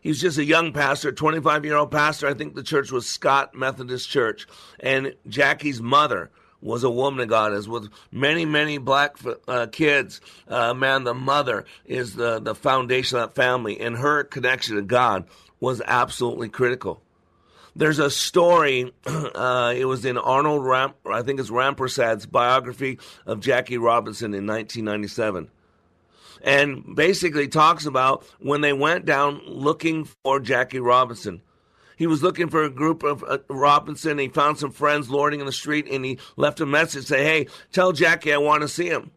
[0.00, 2.26] He was just a young pastor, 25 year old pastor.
[2.26, 4.46] I think the church was Scott Methodist Church.
[4.80, 9.16] And Jackie's mother was a woman of God, as with many, many black
[9.46, 10.20] uh, kids.
[10.48, 14.82] Uh, man, the mother is the, the foundation of that family, and her connection to
[14.82, 15.24] God
[15.60, 17.02] was absolutely critical.
[17.74, 20.66] There's a story, uh, it was in Arnold
[21.04, 25.50] I think it's Rampersad's biography of Jackie Robinson in 1997
[26.42, 31.42] and basically talks about when they went down looking for Jackie Robinson.
[31.96, 34.18] He was looking for a group of uh, Robinson.
[34.18, 37.46] He found some friends lording in the street, and he left a message say, "Hey,
[37.72, 39.10] tell Jackie I want to see him."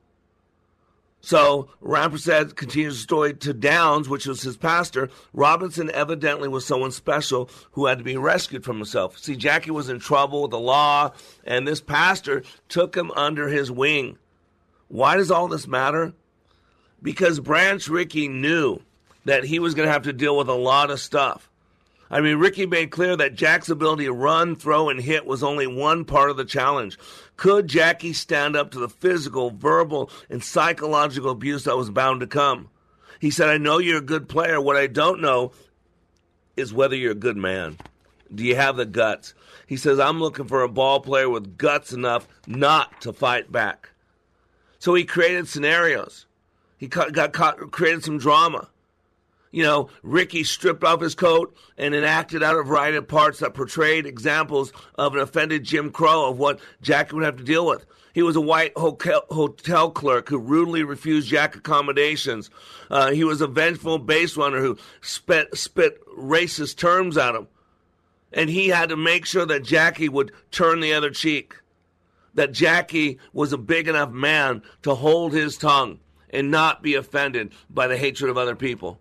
[1.21, 5.09] So Rampersad continues the story to Downs, which was his pastor.
[5.33, 9.17] Robinson evidently was someone special who had to be rescued from himself.
[9.17, 11.11] See, Jackie was in trouble with the law,
[11.43, 14.17] and this pastor took him under his wing.
[14.87, 16.13] Why does all this matter?
[17.01, 18.79] Because Branch Rickey knew
[19.25, 21.48] that he was going to have to deal with a lot of stuff.
[22.11, 25.67] I mean, Rickey made clear that Jack's ability to run, throw, and hit was only
[25.67, 26.97] one part of the challenge.
[27.37, 32.27] Could Jackie stand up to the physical, verbal, and psychological abuse that was bound to
[32.27, 32.69] come?
[33.19, 34.59] He said, I know you're a good player.
[34.59, 35.51] What I don't know
[36.55, 37.77] is whether you're a good man.
[38.33, 39.33] Do you have the guts?
[39.67, 43.89] He says, I'm looking for a ball player with guts enough not to fight back.
[44.79, 46.25] So he created scenarios.
[46.77, 48.69] He got, caught, created some drama.
[49.51, 53.55] You know, Rickey stripped off his coat and enacted out a variety of parts that
[53.55, 57.85] portrayed examples of an offended Jim Crow of what Jackie would have to deal with.
[58.13, 62.49] He was a white hotel, hotel clerk who rudely refused Jack accommodations.
[62.89, 67.47] Uh, he was a vengeful base runner who spit, spit racist terms at him.
[68.31, 71.55] And he had to make sure that Jackie would turn the other cheek.
[72.35, 77.51] That Jackie was a big enough man to hold his tongue and not be offended
[77.69, 78.99] by the hatred of other people.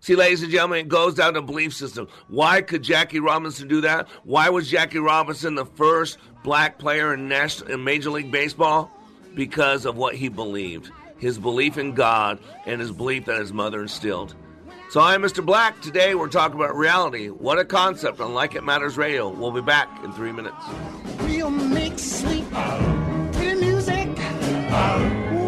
[0.00, 2.06] See, ladies and gentlemen, it goes down to belief system.
[2.28, 4.08] Why could Jackie Robinson do that?
[4.24, 8.90] Why was Jackie Robinson the first black player in, national, in Major League Baseball?
[9.34, 10.90] Because of what he believed.
[11.18, 14.34] His belief in God and his belief that his mother instilled.
[14.90, 15.44] So I'm Mr.
[15.44, 15.80] Black.
[15.80, 17.28] Today we're talking about reality.
[17.28, 19.28] What a concept on Like It Matters Radio.
[19.28, 20.54] We'll be back in three minutes.
[21.22, 22.48] We'll make sleep,
[23.32, 24.08] pretty music,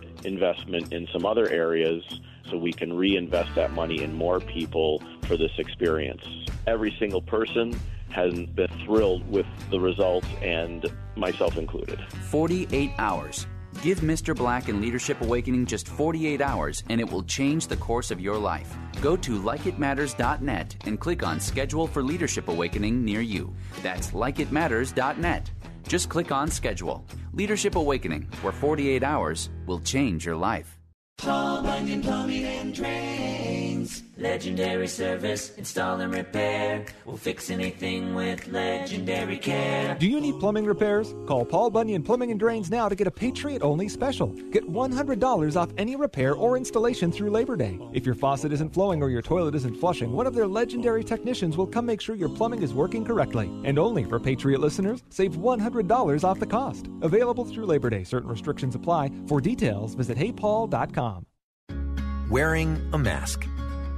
[0.25, 2.03] investment in some other areas
[2.49, 6.23] so we can reinvest that money in more people for this experience.
[6.67, 7.79] Every single person
[8.09, 11.99] has been thrilled with the results, and myself included.
[12.29, 13.47] 48 hours.
[13.81, 14.35] Give Mr.
[14.35, 18.37] Black and Leadership Awakening just 48 hours, and it will change the course of your
[18.37, 18.75] life.
[19.01, 23.53] Go to likeitmatters.net and click on Schedule for Leadership Awakening near you.
[23.81, 25.51] That's likeitmatters.net.
[25.87, 27.05] Just click on Schedule.
[27.33, 30.77] Leadership Awakening, where 48 hours will change your life.
[31.17, 32.73] Paul Bunyan Plumbing and
[33.81, 34.03] Drains.
[34.17, 36.85] Legendary service, install and repair.
[37.05, 39.95] We'll fix anything with legendary care.
[39.95, 41.13] Do you need plumbing repairs?
[41.25, 44.27] Call Paul Bunyan Plumbing and Drains now to get a Patriot only special.
[44.51, 47.79] Get $100 off any repair or installation through Labor Day.
[47.93, 51.57] If your faucet isn't flowing or your toilet isn't flushing, one of their legendary technicians
[51.57, 53.47] will come make sure your plumbing is working correctly.
[53.63, 56.87] And only for Patriot listeners, save $100 off the cost.
[57.01, 58.03] Available through Labor Day.
[58.03, 59.11] Certain restrictions apply.
[59.27, 61.25] For details, visit heypaul.com.
[62.29, 63.45] Wearing a mask.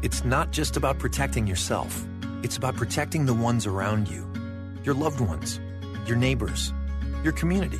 [0.03, 2.05] It's not just about protecting yourself,
[2.43, 4.29] it's about protecting the ones around you
[4.83, 5.61] your loved ones,
[6.05, 6.73] your neighbors,
[7.23, 7.79] your community.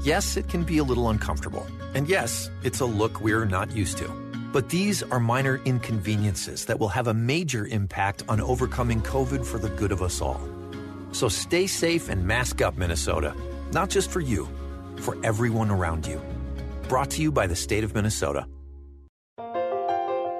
[0.00, 1.66] Yes, it can be a little uncomfortable.
[1.92, 4.08] And yes, it's a look we're not used to.
[4.52, 9.58] But these are minor inconveniences that will have a major impact on overcoming COVID for
[9.58, 10.40] the good of us all.
[11.10, 13.34] So stay safe and mask up, Minnesota.
[13.72, 14.48] Not just for you,
[14.98, 16.22] for everyone around you.
[16.88, 18.46] Brought to you by the state of Minnesota.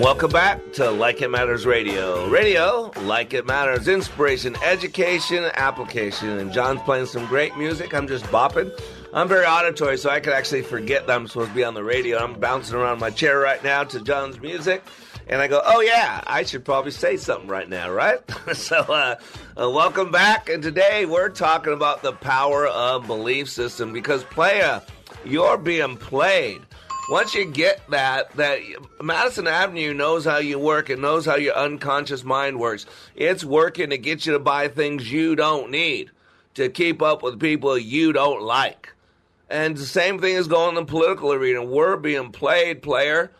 [0.00, 2.28] Welcome back to Like It Matters Radio.
[2.28, 6.38] Radio, like it matters, inspiration, education, application.
[6.38, 7.94] And John's playing some great music.
[7.94, 8.70] I'm just bopping.
[9.14, 11.82] I'm very auditory, so I could actually forget that I'm supposed to be on the
[11.82, 12.18] radio.
[12.18, 14.84] I'm bouncing around my chair right now to John's music.
[15.28, 18.18] And I go, oh yeah, I should probably say something right now, right?
[18.52, 19.16] so, uh,
[19.58, 20.50] uh, welcome back.
[20.50, 24.82] And today we're talking about the power of belief system because playa,
[25.24, 26.60] you're being played.
[27.08, 28.60] Once you get that, that
[29.00, 30.90] Madison Avenue knows how you work.
[30.90, 32.86] and knows how your unconscious mind works.
[33.14, 36.10] It's working to get you to buy things you don't need,
[36.54, 38.92] to keep up with people you don't like.
[39.48, 41.62] And the same thing is going in the political arena.
[41.64, 43.30] We're being played, player.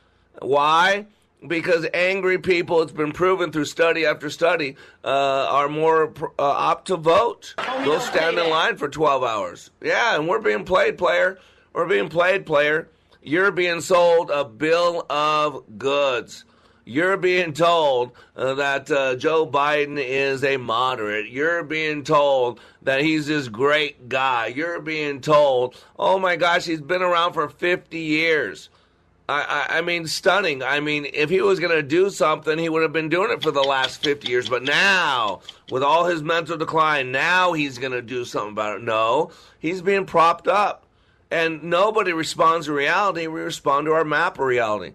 [0.41, 1.07] Why?
[1.47, 5.09] Because angry people, it's been proven through study after study, uh,
[5.51, 7.55] are more uh, apt to vote.
[7.57, 9.71] They'll stand in line for 12 hours.
[9.83, 11.39] Yeah, and we're being played, player.
[11.73, 12.89] We're being played, player.
[13.27, 16.45] You're being sold a bill of goods.
[16.85, 21.29] You're being told uh, that uh, Joe Biden is a moderate.
[21.29, 24.47] You're being told that he's this great guy.
[24.47, 28.69] You're being told, oh my gosh, he's been around for 50 years.
[29.29, 30.63] I, I, I mean, stunning.
[30.63, 33.43] I mean, if he was going to do something, he would have been doing it
[33.43, 34.49] for the last 50 years.
[34.49, 38.85] But now, with all his mental decline, now he's going to do something about it.
[38.85, 40.86] No, he's being propped up.
[41.31, 43.27] And nobody responds to reality.
[43.27, 44.95] We respond to our map of reality.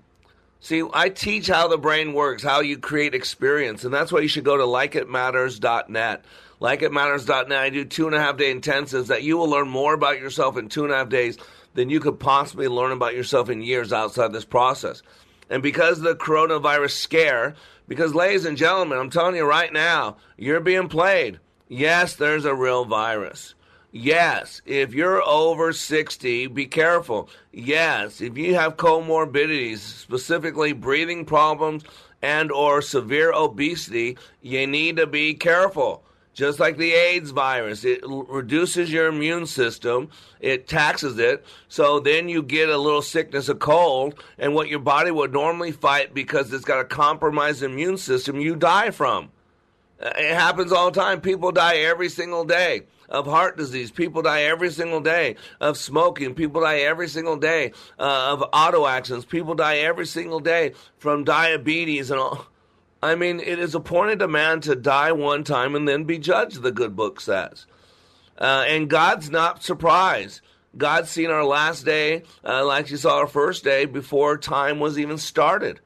[0.60, 4.28] See, I teach how the brain works, how you create experience, and that's why you
[4.28, 6.26] should go to likeitmatters.net.
[6.62, 7.58] Likeitmatters.net.
[7.58, 10.58] I do two and a half day intensives that you will learn more about yourself
[10.58, 11.38] in two and a half days
[11.74, 15.02] than you could possibly learn about yourself in years outside this process.
[15.50, 17.56] And because the coronavirus scare,
[17.88, 21.40] because, ladies and gentlemen, I'm telling you right now, you're being played.
[21.68, 23.56] Yes, there's a real virus.
[23.92, 27.30] Yes, if you're over 60, be careful.
[27.52, 31.84] Yes, if you have comorbidities, specifically breathing problems
[32.22, 36.04] and or severe obesity, you need to be careful.
[36.34, 42.30] Just like the AIDS virus, it reduces your immune system, it taxes it, so then
[42.30, 46.54] you get a little sickness, a cold, and what your body would normally fight because
[46.54, 49.30] it's got a compromised immune system, you die from.
[50.02, 51.20] Uh, it happens all the time.
[51.20, 53.92] People die every single day of heart disease.
[53.92, 56.34] People die every single day of smoking.
[56.34, 59.26] People die every single day uh, of auto accidents.
[59.26, 62.48] People die every single day from diabetes and all.
[63.04, 66.62] I mean, it is appointed a man to die one time and then be judged,
[66.62, 67.66] the good book says.
[68.38, 70.42] Uh, and God's not surprised.
[70.78, 74.98] God's seen our last day uh, like you saw our first day before time was
[74.98, 75.80] even started.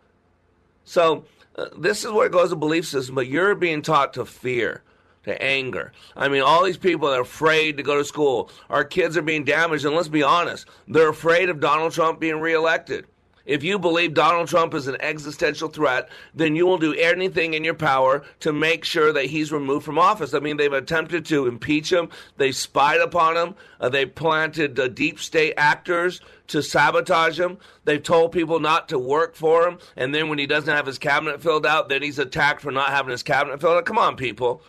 [0.84, 4.26] So, uh, this is where it goes to belief system, but you're being taught to
[4.26, 4.84] fear
[5.26, 5.92] to anger.
[6.16, 8.50] I mean, all these people are afraid to go to school.
[8.70, 12.40] Our kids are being damaged, and let's be honest, they're afraid of Donald Trump being
[12.40, 13.06] reelected.
[13.46, 17.64] If you believe Donald Trump is an existential threat, then you will do anything in
[17.64, 20.34] your power to make sure that he's removed from office.
[20.34, 24.88] I mean, they've attempted to impeach him, they spied upon him, uh, they planted uh,
[24.88, 27.60] deep state actors to sabotage him.
[27.84, 30.98] They've told people not to work for him, and then when he doesn't have his
[30.98, 33.86] cabinet filled out, then he's attacked for not having his cabinet filled out.
[33.86, 34.64] Come on, people.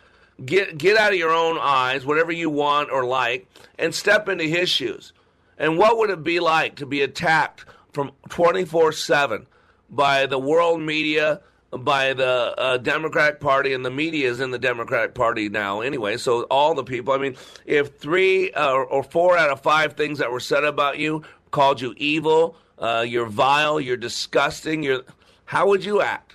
[0.45, 3.47] Get get out of your own eyes, whatever you want or like,
[3.78, 5.12] and step into his shoes.
[5.59, 9.47] And what would it be like to be attacked from 24 7
[9.89, 14.59] by the world media, by the uh, Democratic Party, and the media is in the
[14.59, 16.16] Democratic Party now anyway.
[16.16, 20.18] So all the people, I mean, if three uh, or four out of five things
[20.18, 25.03] that were said about you called you evil, uh, you're vile, you're disgusting, you're,
[25.47, 26.25] how would you act?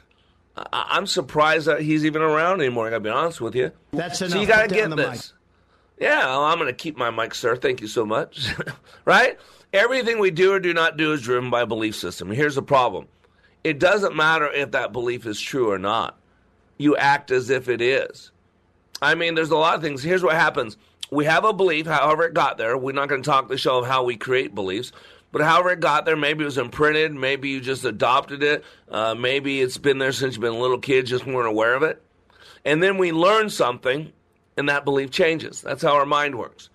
[0.56, 2.88] I- am surprised that he's even around anymore.
[2.88, 3.72] I gotta be honest with you.
[3.92, 4.34] That's enough.
[4.34, 5.34] So you gotta Put get this.
[6.00, 7.56] Yeah, well, I'm gonna keep my mic, sir.
[7.56, 8.54] Thank you so much.
[9.06, 9.38] right?
[9.74, 12.30] Everything we do or do not do is driven by a belief system.
[12.32, 13.08] Here's the problem:
[13.64, 16.18] it doesn't matter if that belief is true or not.
[16.78, 18.32] You act as if it is.
[19.02, 20.04] I mean, there's a lot of things.
[20.04, 20.76] Here's what happens:
[21.12, 22.78] we have a belief, however it got there.
[22.78, 24.92] We're not going to talk the show of how we create beliefs.
[25.32, 29.16] But however it got there, maybe it was imprinted, maybe you just adopted it, uh,
[29.16, 32.02] maybe it's been there since you've been a little kid, just weren't aware of it.
[32.66, 34.12] And then we learn something,
[34.58, 35.62] and that belief changes.
[35.62, 36.70] That's how our mind works.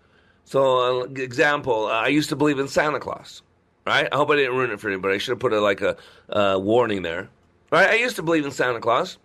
[0.45, 3.43] So, uh, example, uh, I used to believe in Santa Claus,
[3.85, 4.09] right?
[4.11, 5.17] I hope I didn't ruin it for anybody.
[5.17, 5.97] I should have put a, like a
[6.31, 7.29] uh, warning there,
[7.71, 7.91] right?
[7.91, 9.19] I used to believe in Santa Claus,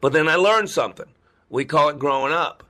[0.00, 1.06] but then I learned something.
[1.50, 2.62] We call it growing up.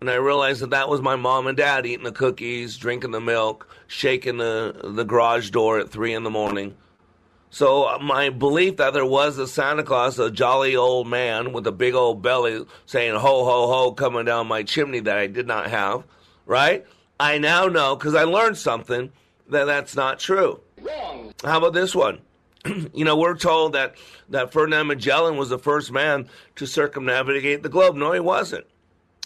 [0.00, 3.22] And I realized that that was my mom and dad eating the cookies, drinking the
[3.22, 6.76] milk, shaking the, the garage door at three in the morning.
[7.50, 11.66] So uh, my belief that there was a Santa Claus, a jolly old man with
[11.68, 15.46] a big old belly saying ho ho ho coming down my chimney that I did
[15.46, 16.02] not have,
[16.46, 16.84] right?
[17.20, 19.12] I now know because I learned something
[19.50, 20.60] that that's not true.
[20.80, 21.32] Wrong.
[21.44, 22.20] How about this one?
[22.92, 23.94] you know, we're told that
[24.30, 27.94] that Ferdinand Magellan was the first man to circumnavigate the globe.
[27.94, 28.66] No, he wasn't.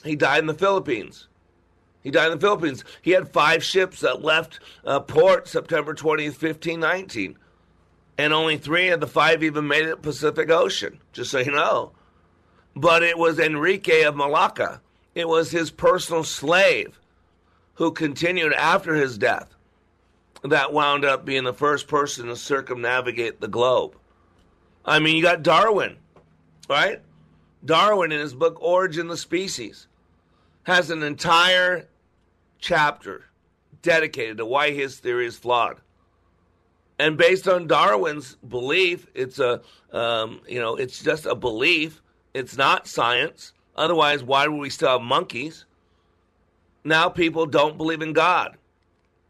[0.04, 1.27] He died in the Philippines.
[2.08, 2.84] He died in the Philippines.
[3.02, 7.36] He had five ships that left uh, port September 20th, 1519.
[8.16, 11.92] And only three of the five even made it Pacific Ocean, just so you know.
[12.74, 14.80] But it was Enrique of Malacca.
[15.14, 16.98] It was his personal slave
[17.74, 19.54] who continued after his death.
[20.42, 23.94] that wound up being the first person to circumnavigate the globe.
[24.82, 25.98] I mean, you got Darwin,
[26.70, 27.02] right?
[27.62, 29.88] Darwin, in his book Origin of the Species,
[30.62, 31.88] has an entire
[32.58, 33.24] chapter
[33.82, 35.80] dedicated to why his theory is flawed.
[36.98, 42.02] And based on Darwin's belief, it's a um, you know it's just a belief.
[42.34, 43.52] It's not science.
[43.76, 45.64] Otherwise, why would we still have monkeys?
[46.84, 48.56] Now people don't believe in God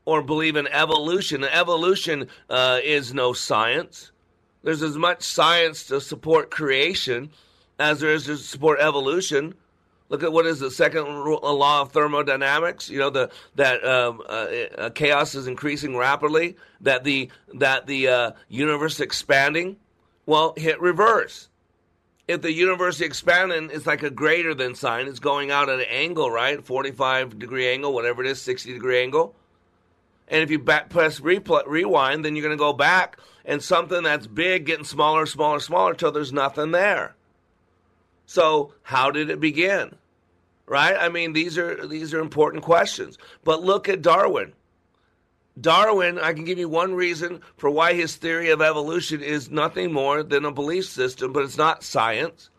[0.06, 1.44] or believe in evolution.
[1.44, 4.10] Evolution uh, is no science.
[4.62, 7.30] There's as much science to support creation
[7.78, 9.54] as there is to support evolution.
[10.08, 12.88] Look at what is the second law of thermodynamics.
[12.88, 14.46] You know the that um, uh,
[14.78, 16.56] uh, chaos is increasing rapidly.
[16.80, 19.76] That the that the uh, universe is expanding.
[20.24, 21.48] Well, hit reverse.
[22.26, 25.08] If the universe is expanding, it's like a greater than sign.
[25.08, 26.64] It's going out at an angle, right?
[26.64, 29.34] Forty-five degree angle, whatever it is, sixty degree angle.
[30.30, 34.02] And if you back press repl- rewind, then you're going to go back and something
[34.02, 37.14] that's big getting smaller, smaller, smaller till there's nothing there.
[38.28, 39.96] So how did it begin?
[40.66, 40.94] Right?
[41.00, 43.16] I mean, these are these are important questions.
[43.42, 44.52] But look at Darwin.
[45.58, 49.94] Darwin, I can give you one reason for why his theory of evolution is nothing
[49.94, 52.50] more than a belief system, but it's not science.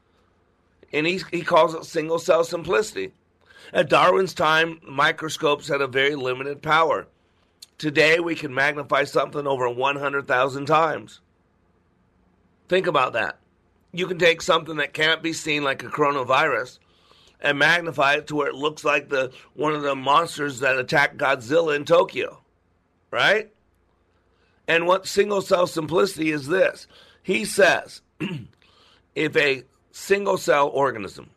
[0.91, 3.13] And he, he calls it single cell simplicity.
[3.72, 7.07] At Darwin's time, microscopes had a very limited power.
[7.78, 11.22] Today, we can magnify something over 100,000 times.
[12.67, 13.39] Think about that.
[13.92, 16.80] You can take something that can't be seen, like a coronavirus,
[17.42, 21.18] and magnify it to where it looks like the one of the monsters that attacked
[21.18, 22.42] Godzilla in Tokyo,
[23.12, 23.52] right?
[24.68, 26.88] And what single cell simplicity is this?
[27.24, 28.02] He says
[29.16, 31.32] if a single cell organism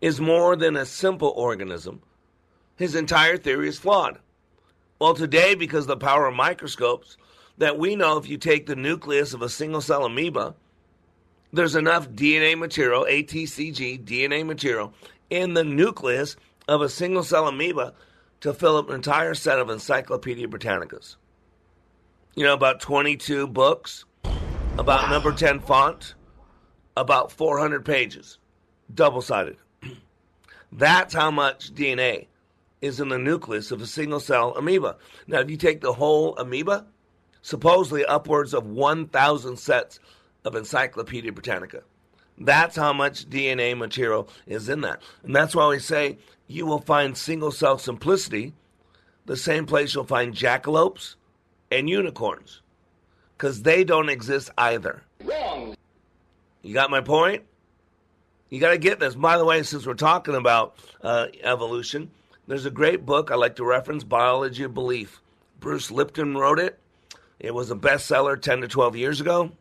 [0.00, 2.00] is more than a simple organism,
[2.76, 4.18] his entire theory is flawed.
[4.98, 7.16] Well, today, because of the power of microscopes,
[7.58, 10.54] that we know if you take the nucleus of a single cell amoeba,
[11.52, 14.92] there's enough DNA material, ATCG DNA material,
[15.28, 16.36] in the nucleus
[16.68, 17.94] of a single cell amoeba
[18.40, 21.16] to fill up an entire set of Encyclopedia Britannicas.
[22.34, 24.04] You know, about 22 books,
[24.78, 25.10] about wow.
[25.10, 26.14] number 10 font,
[26.96, 28.38] about 400 pages,
[28.94, 29.56] double sided.
[30.72, 32.26] That's how much DNA
[32.80, 34.96] is in the nucleus of a single cell amoeba.
[35.26, 36.86] Now, if you take the whole amoeba,
[37.42, 40.00] supposedly upwards of 1,000 sets
[40.44, 41.82] of Encyclopedia Britannica.
[42.38, 45.02] That's how much DNA material is in that.
[45.22, 48.54] And that's why we say you will find single cell simplicity
[49.26, 51.16] the same place you'll find jackalopes
[51.70, 52.62] and unicorns
[53.36, 55.02] because they don't exist either.
[55.22, 55.76] Wrong.
[56.62, 57.44] You got my point?
[58.48, 59.14] You got to get this.
[59.14, 62.10] By the way, since we're talking about uh, evolution,
[62.48, 65.20] there's a great book I like to reference, Biology of Belief.
[65.60, 66.78] Bruce Lipton wrote it.
[67.38, 69.52] It was a bestseller 10 to 12 years ago.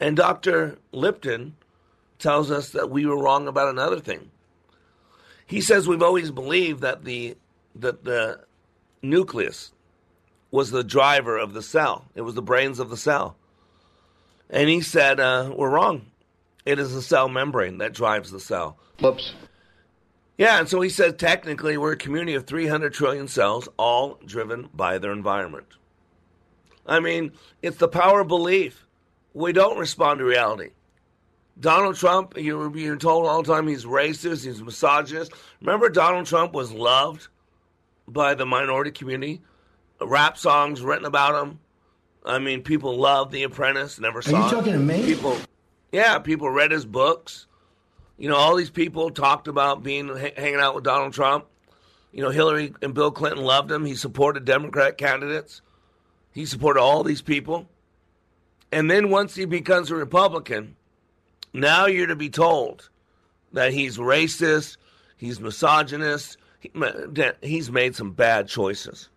[0.00, 0.78] And Dr.
[0.92, 1.56] Lipton
[2.18, 4.30] tells us that we were wrong about another thing.
[5.46, 7.36] He says we've always believed that the
[7.76, 8.40] that the
[9.02, 9.72] nucleus
[10.50, 12.06] was the driver of the cell.
[12.14, 13.36] It was the brains of the cell.
[14.48, 16.06] And he said uh, we're wrong.
[16.64, 18.78] It is the cell membrane that drives the cell.
[19.00, 19.34] Whoops.
[20.38, 24.68] Yeah, and so he says technically we're a community of 300 trillion cells, all driven
[24.74, 25.66] by their environment.
[26.86, 27.32] I mean,
[27.62, 28.83] it's the power of belief.
[29.34, 30.70] We don't respond to reality.
[31.58, 35.32] Donald Trump, you're being told all the time he's racist, he's misogynist.
[35.60, 37.28] Remember, Donald Trump was loved
[38.08, 39.42] by the minority community.
[40.00, 41.60] Rap songs written about him.
[42.24, 44.00] I mean, people loved The Apprentice.
[44.00, 44.36] Never saw.
[44.36, 45.04] Are you talking to me?
[45.04, 45.36] People,
[45.92, 47.46] yeah, people read his books.
[48.16, 51.46] You know, all these people talked about being hanging out with Donald Trump.
[52.12, 53.84] You know, Hillary and Bill Clinton loved him.
[53.84, 55.62] He supported Democrat candidates.
[56.32, 57.68] He supported all these people.
[58.74, 60.74] And then once he becomes a Republican,
[61.52, 62.90] now you're to be told
[63.52, 64.78] that he's racist,
[65.16, 66.72] he's misogynist, he,
[67.40, 69.10] he's made some bad choices.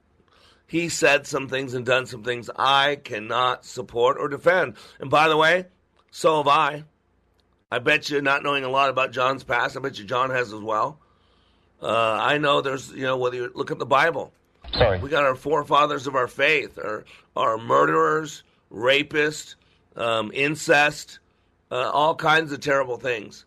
[0.67, 4.75] He said some things and done some things I cannot support or defend.
[4.99, 5.65] And by the way,
[6.11, 6.83] so have I.
[7.71, 10.53] I bet you, not knowing a lot about John's past, I bet you John has
[10.53, 10.99] as well.
[11.81, 14.31] Uh, I know there's, you know, whether you look at the Bible.
[14.73, 14.99] Sorry.
[14.99, 17.05] We got our forefathers of our faith, our,
[17.35, 19.55] our murderers, rapists,
[19.95, 21.19] um, incest,
[21.71, 23.45] uh, all kinds of terrible things.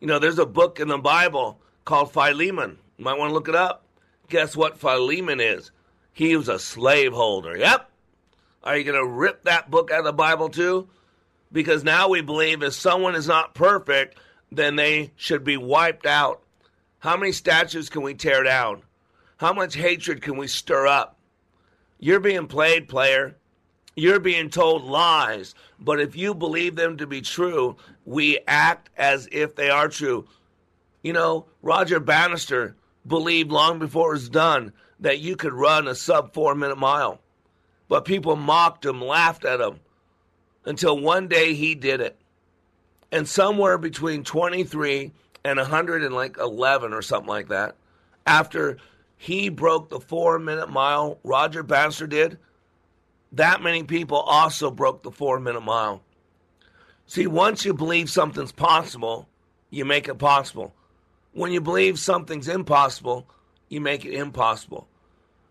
[0.00, 2.78] You know, there's a book in the Bible called Philemon.
[2.96, 3.84] You might want to look it up.
[4.28, 5.70] Guess what Philemon is?
[6.12, 7.56] He was a slaveholder.
[7.56, 7.90] Yep.
[8.64, 10.88] Are you going to rip that book out of the Bible too?
[11.52, 14.18] because now we believe if someone is not perfect,
[14.50, 16.42] then they should be wiped out.
[16.98, 18.82] How many statues can we tear down?
[19.36, 21.16] How much hatred can we stir up?
[22.00, 23.36] You're being played, player.
[23.98, 25.56] You're being told lies.
[25.80, 30.24] But if you believe them to be true, we act as if they are true.
[31.02, 35.96] You know, Roger Bannister believed long before it was done that you could run a
[35.96, 37.20] sub four minute mile.
[37.88, 39.80] But people mocked him, laughed at him
[40.64, 42.16] until one day he did it.
[43.10, 45.10] And somewhere between 23
[45.44, 47.74] and 111 or something like that,
[48.24, 48.76] after
[49.16, 52.38] he broke the four minute mile, Roger Bannister did,
[53.32, 56.02] that many people also broke the four minute mile.
[57.06, 59.28] See, once you believe something's possible,
[59.70, 60.74] you make it possible.
[61.32, 63.26] When you believe something's impossible,
[63.68, 64.88] you make it impossible.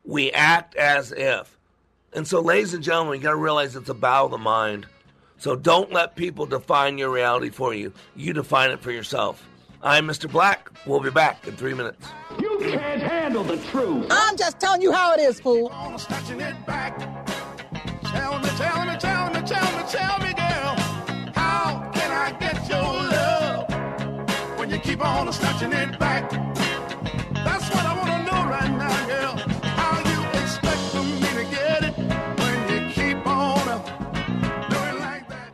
[0.04, 1.58] We act as if.
[2.14, 4.88] And so, ladies and gentlemen, you got to realize it's a battle of the mind.
[5.38, 7.94] So don't let people define your reality for you.
[8.16, 9.48] You define it for yourself.
[9.84, 10.30] I'm Mr.
[10.30, 10.72] Black.
[10.88, 12.08] We'll be back in three minutes.
[12.40, 14.08] You can't handle the truth.
[14.10, 15.72] I'm just telling you how it is, fool.
[18.18, 18.58] Snatching it back.
[18.58, 20.76] Tell me, tell me, tell me, tell me, tell me, girl.
[21.36, 26.30] How can I get your love when you keep on snatching it back?
[27.46, 29.36] That's what I want to know right now, girl.
[29.64, 31.98] How you expect for me to get it
[32.40, 35.54] when you keep on uh, doing like that?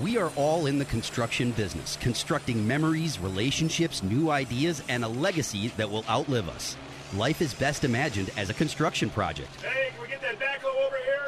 [0.00, 5.68] We are all in the construction business, constructing memories, relationships, new ideas, and a legacy
[5.76, 6.76] that will outlive us.
[7.14, 9.54] Life is best imagined as a construction project.
[9.62, 11.27] Hey, can we get that backhoe over here?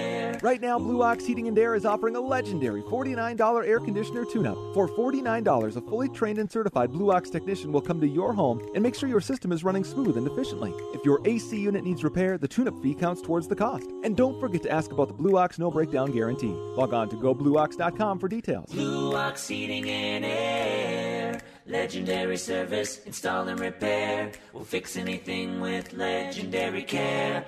[0.41, 4.57] Right now, Blue Ox Heating and Air is offering a legendary $49 air conditioner tune-up.
[4.73, 8.59] For $49, a fully trained and certified Blue Ox technician will come to your home
[8.73, 10.73] and make sure your system is running smooth and efficiently.
[10.95, 13.85] If your AC unit needs repair, the tune-up fee counts towards the cost.
[14.03, 16.55] And don't forget to ask about the Blue Ox no breakdown guarantee.
[16.75, 18.71] Log on to goblueox.com for details.
[18.71, 21.41] Blue Ox Heating and Air.
[21.67, 24.31] Legendary service, install and repair.
[24.53, 27.45] We'll fix anything with legendary care.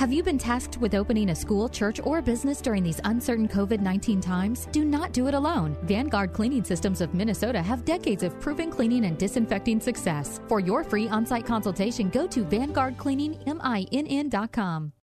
[0.00, 3.80] Have you been tasked with opening a school, church, or business during these uncertain COVID
[3.80, 4.66] 19 times?
[4.72, 5.76] Do not do it alone.
[5.82, 10.40] Vanguard Cleaning Systems of Minnesota have decades of proven cleaning and disinfecting success.
[10.48, 14.92] For your free on site consultation, go to VanguardCleaningMINN.com.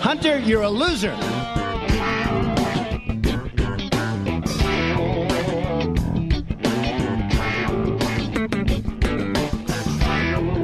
[0.00, 1.41] Hunter, you're a loser.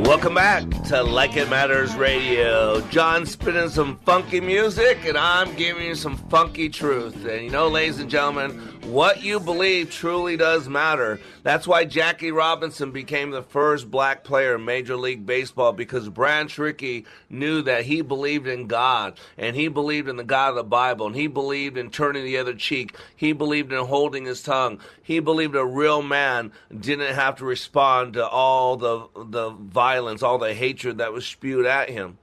[0.09, 2.81] Welcome back to Like It Matters Radio.
[2.89, 7.27] John spinning some funky music, and I'm giving you some funky truth.
[7.27, 11.21] And you know, ladies and gentlemen, what you believe truly does matter.
[11.43, 16.57] That's why Jackie Robinson became the first black player in Major League Baseball because Branch
[16.57, 20.65] Rickey knew that he believed in God and he believed in the God of the
[20.65, 22.97] Bible and he believed in turning the other cheek.
[23.15, 24.81] He believed in holding his tongue.
[25.03, 30.39] He believed a real man didn't have to respond to all the the violence, all
[30.39, 32.19] the hatred that was spewed at him.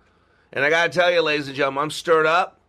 [0.52, 2.60] And I got to tell you, ladies and gentlemen, I'm stirred up.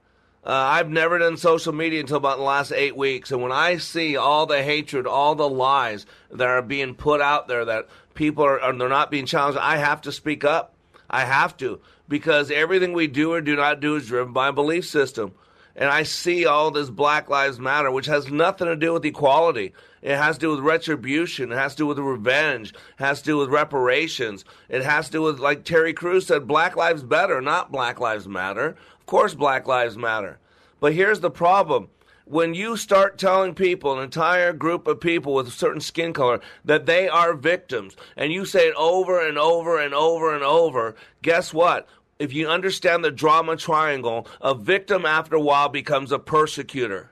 [0.44, 3.32] Uh, I've never done social media until about the last eight weeks.
[3.32, 7.48] And when I see all the hatred, all the lies that are being put out
[7.48, 10.74] there, that people are, are they're not being challenged, I have to speak up.
[11.10, 14.52] I have to because everything we do or do not do is driven by a
[14.52, 15.32] belief system.
[15.74, 19.74] And I see all this Black Lives Matter, which has nothing to do with equality.
[20.06, 21.50] It has to do with retribution.
[21.50, 22.68] It has to do with revenge.
[22.68, 24.44] It has to do with reparations.
[24.68, 28.28] It has to do with, like Terry Crews said, Black Lives Better, not Black Lives
[28.28, 28.76] Matter.
[29.00, 30.38] Of course, Black Lives Matter.
[30.78, 31.88] But here's the problem.
[32.24, 36.40] When you start telling people, an entire group of people with a certain skin color,
[36.64, 40.94] that they are victims, and you say it over and over and over and over,
[41.22, 41.88] guess what?
[42.20, 47.10] If you understand the drama triangle, a victim after a while becomes a persecutor.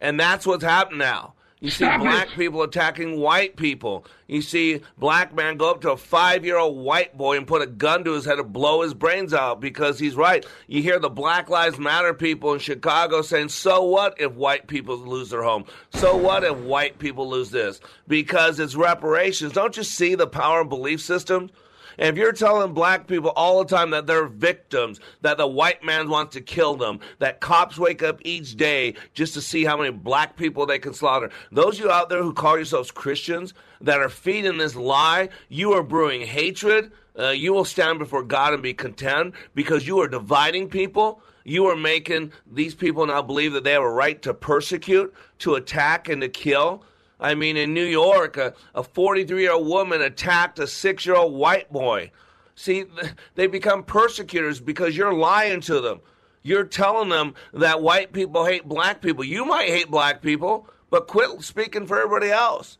[0.00, 1.34] And that's what's happened now.
[1.60, 2.36] You see Stop black it.
[2.36, 4.06] people attacking white people.
[4.26, 7.60] You see black man go up to a five year old white boy and put
[7.60, 10.46] a gun to his head to blow his brains out because he's right.
[10.68, 14.96] You hear the Black Lives Matter people in Chicago saying, So what if white people
[14.96, 15.66] lose their home?
[15.92, 17.78] So what if white people lose this?
[18.08, 19.52] Because it's reparations.
[19.52, 21.50] Don't you see the power of belief systems?
[21.98, 25.82] And if you're telling black people all the time that they're victims, that the white
[25.84, 29.76] man wants to kill them, that cops wake up each day just to see how
[29.76, 34.00] many black people they can slaughter, those you out there who call yourselves Christians that
[34.00, 36.92] are feeding this lie, you are brewing hatred.
[37.18, 41.20] Uh, you will stand before God and be content because you are dividing people.
[41.44, 45.56] You are making these people now believe that they have a right to persecute, to
[45.56, 46.84] attack, and to kill.
[47.20, 51.34] I mean, in New York, a 43 year old woman attacked a six year old
[51.34, 52.10] white boy.
[52.54, 52.86] See,
[53.34, 56.00] they become persecutors because you're lying to them.
[56.42, 59.24] You're telling them that white people hate black people.
[59.24, 62.78] You might hate black people, but quit speaking for everybody else.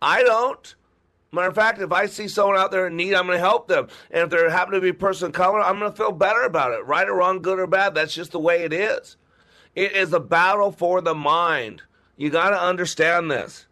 [0.00, 0.74] I don't.
[1.32, 3.68] Matter of fact, if I see someone out there in need, I'm going to help
[3.68, 3.88] them.
[4.10, 6.42] And if there happen to be a person of color, I'm going to feel better
[6.42, 6.84] about it.
[6.86, 9.16] Right or wrong, good or bad, that's just the way it is.
[9.74, 11.82] It is a battle for the mind.
[12.16, 13.66] You got to understand this.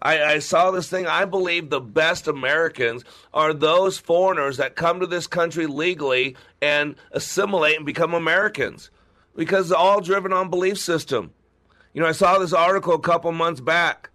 [0.00, 1.06] I, I saw this thing.
[1.06, 6.94] I believe the best Americans are those foreigners that come to this country legally and
[7.12, 8.90] assimilate and become Americans
[9.34, 11.32] because it's all driven on belief system.
[11.92, 14.10] You know, I saw this article a couple months back.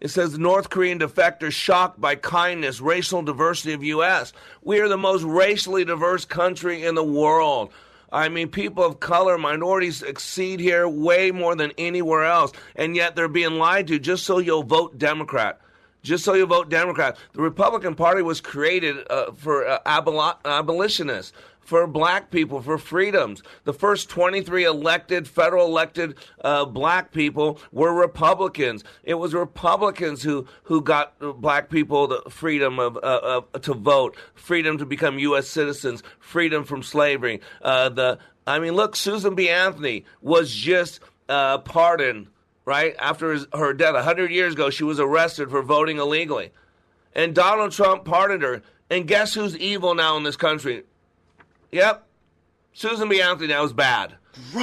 [0.00, 4.32] It says North Korean defectors shocked by kindness, racial diversity of U.S.
[4.62, 7.70] We are the most racially diverse country in the world.
[8.12, 13.14] I mean, people of color, minorities exceed here way more than anywhere else, and yet
[13.14, 15.60] they're being lied to just so you'll vote Democrat.
[16.02, 17.18] Just so you vote Democrat.
[17.34, 21.34] The Republican Party was created uh, for uh, aboli- abolitionists,
[21.70, 23.44] for black people, for freedoms.
[23.62, 28.82] The first 23 elected, federal elected uh, black people were Republicans.
[29.04, 34.16] It was Republicans who, who got black people the freedom of, uh, of to vote,
[34.34, 35.46] freedom to become U.S.
[35.46, 37.40] citizens, freedom from slavery.
[37.62, 38.18] Uh, the
[38.48, 39.48] I mean, look, Susan B.
[39.48, 40.98] Anthony was just
[41.28, 42.26] uh, pardoned
[42.64, 43.94] right after his, her death.
[43.94, 46.50] A hundred years ago, she was arrested for voting illegally,
[47.14, 48.62] and Donald Trump pardoned her.
[48.92, 50.82] And guess who's evil now in this country?
[51.72, 52.06] Yep.
[52.72, 53.20] Susan B.
[53.20, 54.14] Anthony now is bad.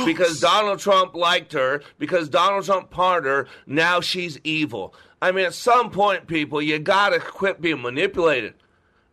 [0.06, 4.94] Because Donald Trump liked her, because Donald Trump pardoned her, now she's evil.
[5.22, 8.54] I mean, at some point, people, you gotta quit being manipulated.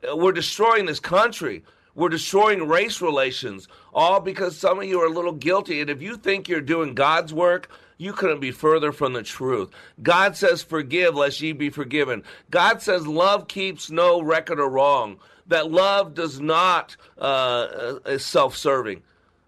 [0.08, 1.64] Uh, We're destroying this country.
[1.94, 5.80] We're destroying race relations, all because some of you are a little guilty.
[5.80, 7.68] And if you think you're doing God's work,
[8.04, 9.70] you couldn't be further from the truth.
[10.02, 12.22] God says, Forgive lest ye be forgiven.
[12.50, 15.18] God says, Love keeps no record of wrong.
[15.46, 19.02] That love does not uh, is self-serving.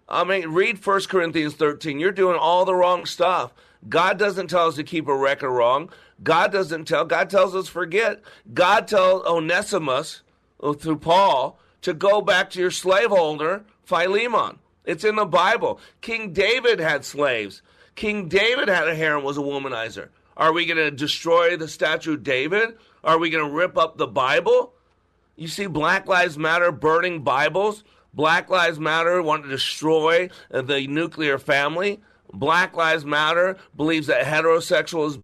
[0.09, 1.99] I mean, read 1 Corinthians 13.
[1.99, 3.53] You're doing all the wrong stuff.
[3.89, 5.89] God doesn't tell us to keep a record wrong.
[6.23, 7.05] God doesn't tell.
[7.05, 8.21] God tells us forget.
[8.53, 10.21] God tells Onesimus
[10.61, 14.59] uh, through Paul to go back to your slaveholder Philemon.
[14.85, 15.79] It's in the Bible.
[16.01, 17.61] King David had slaves.
[17.97, 20.09] King David had a harem, was a womanizer.
[20.37, 22.77] Are we going to destroy the statue of David?
[23.03, 24.73] Are we going to rip up the Bible?
[25.35, 27.83] You see Black Lives Matter burning Bibles.
[28.13, 31.99] Black Lives Matter want to destroy the nuclear family.
[32.31, 35.19] Black Lives Matter believes that heterosexual is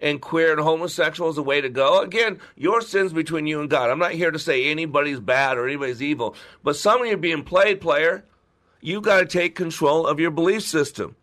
[0.00, 2.02] and queer and homosexual is the way to go.
[2.02, 3.90] Again, your sins between you and God.
[3.90, 6.34] I'm not here to say anybody's bad or anybody's evil,
[6.64, 8.24] but some of you being played, player.
[8.80, 11.14] You got to take control of your belief system.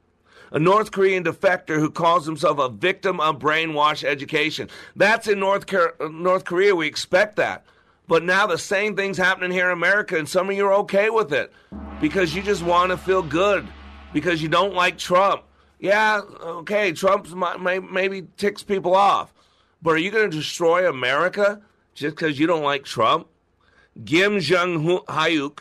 [0.52, 4.70] A North Korean defector who calls himself a victim of brainwash education.
[4.95, 5.66] That's in North,
[6.02, 6.76] North Korea.
[6.76, 7.66] We expect that.
[8.08, 11.10] But now the same thing's happening here in America, and some of you are okay
[11.10, 11.54] with it
[12.02, 13.66] because you just want to feel good
[14.12, 15.43] because you don't like Trump.
[15.80, 17.28] Yeah, okay, Trump
[17.62, 19.34] maybe ticks people off.
[19.82, 21.62] But are you going to destroy America
[21.93, 23.28] just because you don't like Trump?
[24.06, 25.60] Kim Jong Hyuk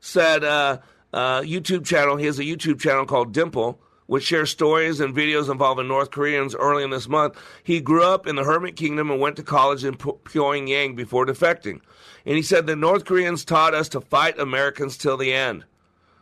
[0.00, 0.78] said, uh,
[1.12, 5.50] uh, YouTube channel, he has a YouTube channel called Dimple, which shares stories and videos
[5.50, 7.36] involving North Koreans early in this month.
[7.62, 11.80] He grew up in the Hermit Kingdom and went to college in Pyongyang before defecting.
[12.24, 15.64] And he said the North Koreans taught us to fight Americans till the end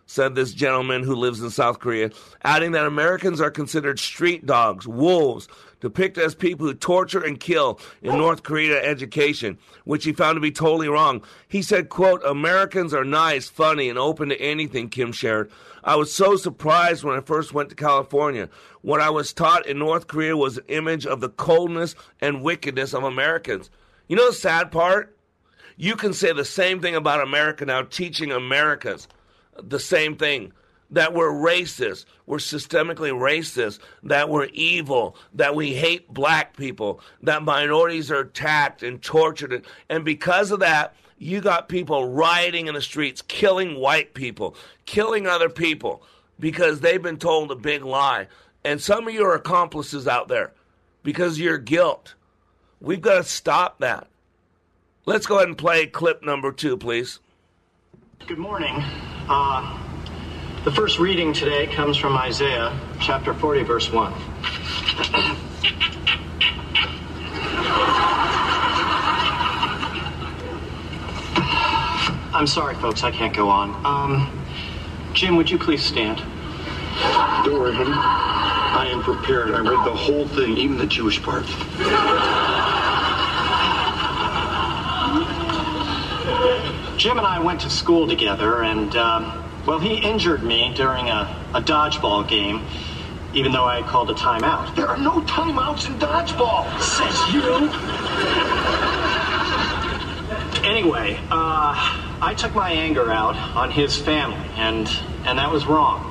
[0.07, 2.11] said this gentleman who lives in South Korea,
[2.43, 5.49] adding that Americans are considered street dogs, wolves,
[5.81, 10.41] depicted as people who torture and kill in North Korea education, which he found to
[10.41, 11.23] be totally wrong.
[11.49, 15.51] He said, quote, Americans are nice, funny, and open to anything, Kim shared.
[15.83, 18.49] I was so surprised when I first went to California.
[18.81, 22.95] What I was taught in North Korea was an image of the coldness and wickedness
[22.95, 23.71] of Americans.
[24.09, 25.17] You know the sad part?
[25.77, 29.09] You can say the same thing about America now, teaching Americans
[29.63, 30.53] the same thing
[30.91, 37.43] that we're racist, we're systemically racist, that we're evil, that we hate black people, that
[37.43, 39.65] minorities are attacked and tortured.
[39.89, 45.27] And because of that, you got people rioting in the streets, killing white people, killing
[45.27, 46.03] other people
[46.39, 48.27] because they've been told a big lie.
[48.65, 50.53] And some of you are accomplices out there
[51.03, 52.15] because of your guilt.
[52.81, 54.09] We've got to stop that.
[55.07, 57.21] Let's go ahead and play clip number two, please.
[58.27, 58.83] Good morning.
[59.27, 59.79] Uh,
[60.65, 64.13] the first reading today comes from Isaiah chapter 40, verse 1.
[72.35, 73.87] I'm sorry, folks, I can't go on.
[73.87, 74.45] Um,
[75.15, 76.19] Jim, would you please stand?
[76.19, 77.93] Don't worry, honey.
[77.95, 79.55] I am prepared.
[79.55, 81.47] I read the whole thing, even the Jewish part.
[87.05, 91.39] Jim and I went to school together, and, um, well, he injured me during a,
[91.53, 92.65] a dodgeball game,
[93.35, 94.75] even though I called a timeout.
[94.75, 97.69] There are no timeouts in dodgeball, says you.
[100.67, 101.75] Anyway, uh,
[102.23, 104.89] I took my anger out on his family, and,
[105.27, 106.11] and that was wrong.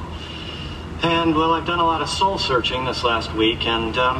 [1.01, 4.19] And, well, I've done a lot of soul searching this last week, and um,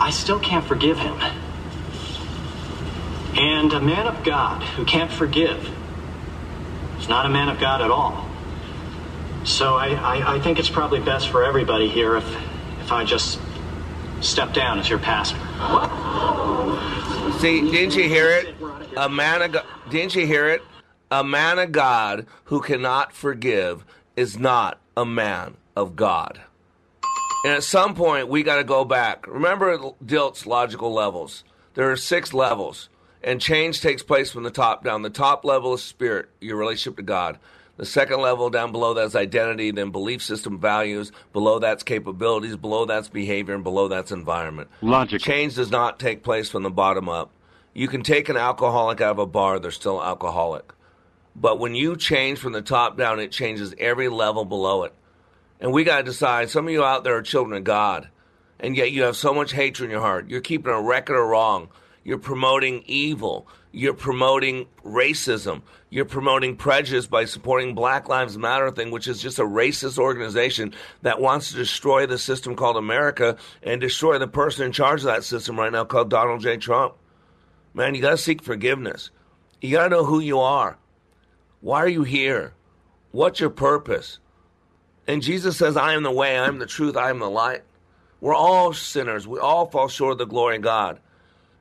[0.00, 1.18] I still can't forgive him.
[3.42, 5.68] And a man of God who can't forgive
[7.00, 8.28] is not a man of God at all.
[9.44, 12.36] So I, I, I, think it's probably best for everybody here if,
[12.82, 13.40] if I just
[14.20, 15.38] step down as your pastor.
[15.38, 15.90] What?
[17.40, 18.54] See, didn't you hear it?
[18.96, 20.62] A man of God, didn't you hear it?
[21.10, 23.84] A man of God who cannot forgive
[24.14, 26.42] is not a man of God.
[27.44, 29.26] And at some point, we got to go back.
[29.26, 31.42] Remember Dilts' logical levels.
[31.74, 32.88] There are six levels.
[33.24, 35.02] And change takes place from the top down.
[35.02, 37.38] The top level is spirit, your relationship to God.
[37.76, 41.10] The second level down below that's identity, then belief system values.
[41.32, 42.56] Below that's capabilities.
[42.56, 43.54] Below that's behavior.
[43.54, 44.68] And below that's environment.
[44.82, 45.20] Logic.
[45.20, 47.30] Change does not take place from the bottom up.
[47.74, 50.72] You can take an alcoholic out of a bar, they're still alcoholic.
[51.34, 54.92] But when you change from the top down, it changes every level below it.
[55.58, 58.08] And we got to decide some of you out there are children of God,
[58.60, 60.28] and yet you have so much hatred in your heart.
[60.28, 61.68] You're keeping a record of wrong
[62.04, 63.46] you're promoting evil.
[63.70, 65.62] You're promoting racism.
[65.88, 70.74] You're promoting prejudice by supporting Black Lives Matter thing, which is just a racist organization
[71.02, 75.06] that wants to destroy the system called America and destroy the person in charge of
[75.06, 76.56] that system right now called Donald J.
[76.56, 76.94] Trump.
[77.72, 79.10] Man, you got to seek forgiveness.
[79.60, 80.76] You got to know who you are.
[81.60, 82.52] Why are you here?
[83.12, 84.18] What's your purpose?
[85.06, 87.62] And Jesus says, I am the way, I am the truth, I am the light.
[88.20, 89.26] We're all sinners.
[89.26, 91.00] We all fall short of the glory of God.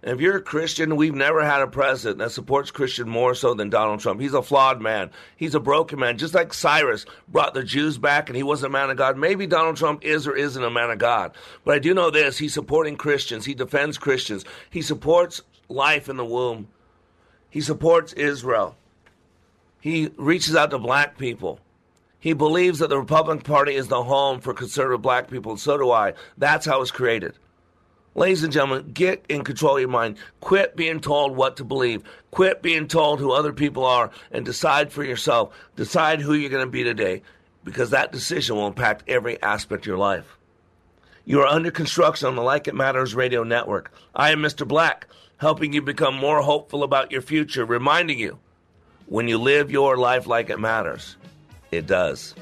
[0.04, 3.54] And if you're a Christian, we've never had a president that supports Christian more so
[3.54, 4.20] than Donald Trump.
[4.20, 5.12] He's a flawed man.
[5.38, 6.18] He's a broken man.
[6.18, 9.16] Just like Cyrus brought the Jews back and he wasn't a man of God.
[9.16, 11.36] Maybe Donald Trump is or isn't a man of God.
[11.64, 13.46] But I do know this he's supporting Christians.
[13.46, 14.44] He defends Christians.
[14.72, 16.68] He supports life in the womb.
[17.52, 18.76] He supports Israel.
[19.82, 21.60] He reaches out to black people.
[22.20, 25.76] He believes that the Republican Party is the home for conservative black people, and so
[25.78, 26.14] do I.
[26.38, 27.34] That's how it's created.
[28.14, 30.18] Ladies and gentlemen, get in control of your mind.
[30.42, 32.04] Quit being told what to believe.
[32.32, 35.54] Quit being told who other people are and decide for yourself.
[35.78, 37.22] Decide who you're going to be today
[37.64, 40.38] because that decision will impact every aspect of your life.
[41.24, 43.94] You are under construction on the Like It Matters radio network.
[44.14, 44.68] I am Mr.
[44.68, 45.08] Black,
[45.38, 48.40] helping you become more hopeful about your future, reminding you
[49.06, 51.16] when you live your life like it matters,
[51.70, 52.34] it does.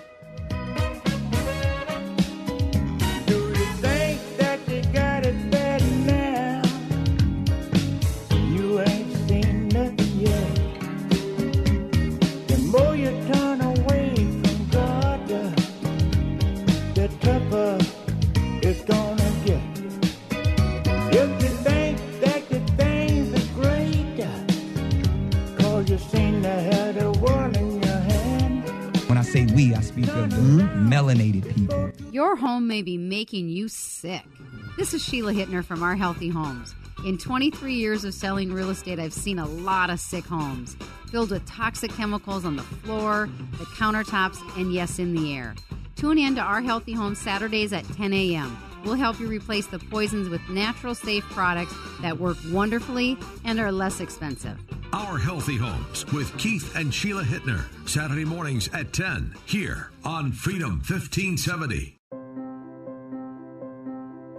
[30.29, 31.91] The melanated people.
[32.11, 34.23] Your home may be making you sick.
[34.77, 36.75] This is Sheila Hittner from Our Healthy Homes.
[37.05, 40.75] In 23 years of selling real estate, I've seen a lot of sick homes
[41.09, 45.55] filled with toxic chemicals on the floor, the countertops, and yes, in the air.
[45.95, 48.57] Tune in to Our Healthy Homes Saturdays at 10 a.m.
[48.85, 53.71] We'll help you replace the poisons with natural, safe products that work wonderfully and are
[53.71, 54.57] less expensive.
[54.93, 60.81] Our Healthy Homes with Keith and Sheila Hittner, Saturday mornings at 10 here on Freedom
[60.87, 61.99] 1570.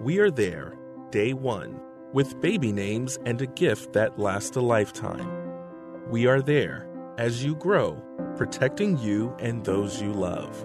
[0.00, 0.76] We are there,
[1.10, 1.80] day one,
[2.12, 5.28] with baby names and a gift that lasts a lifetime.
[6.08, 6.88] We are there
[7.18, 8.02] as you grow,
[8.36, 10.64] protecting you and those you love.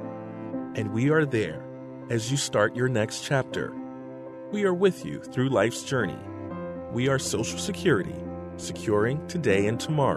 [0.76, 1.65] And we are there
[2.10, 3.74] as you start your next chapter.
[4.52, 6.20] We are with you through life's journey.
[6.92, 8.16] We are Social Security,
[8.58, 10.14] securing today and tomorrow.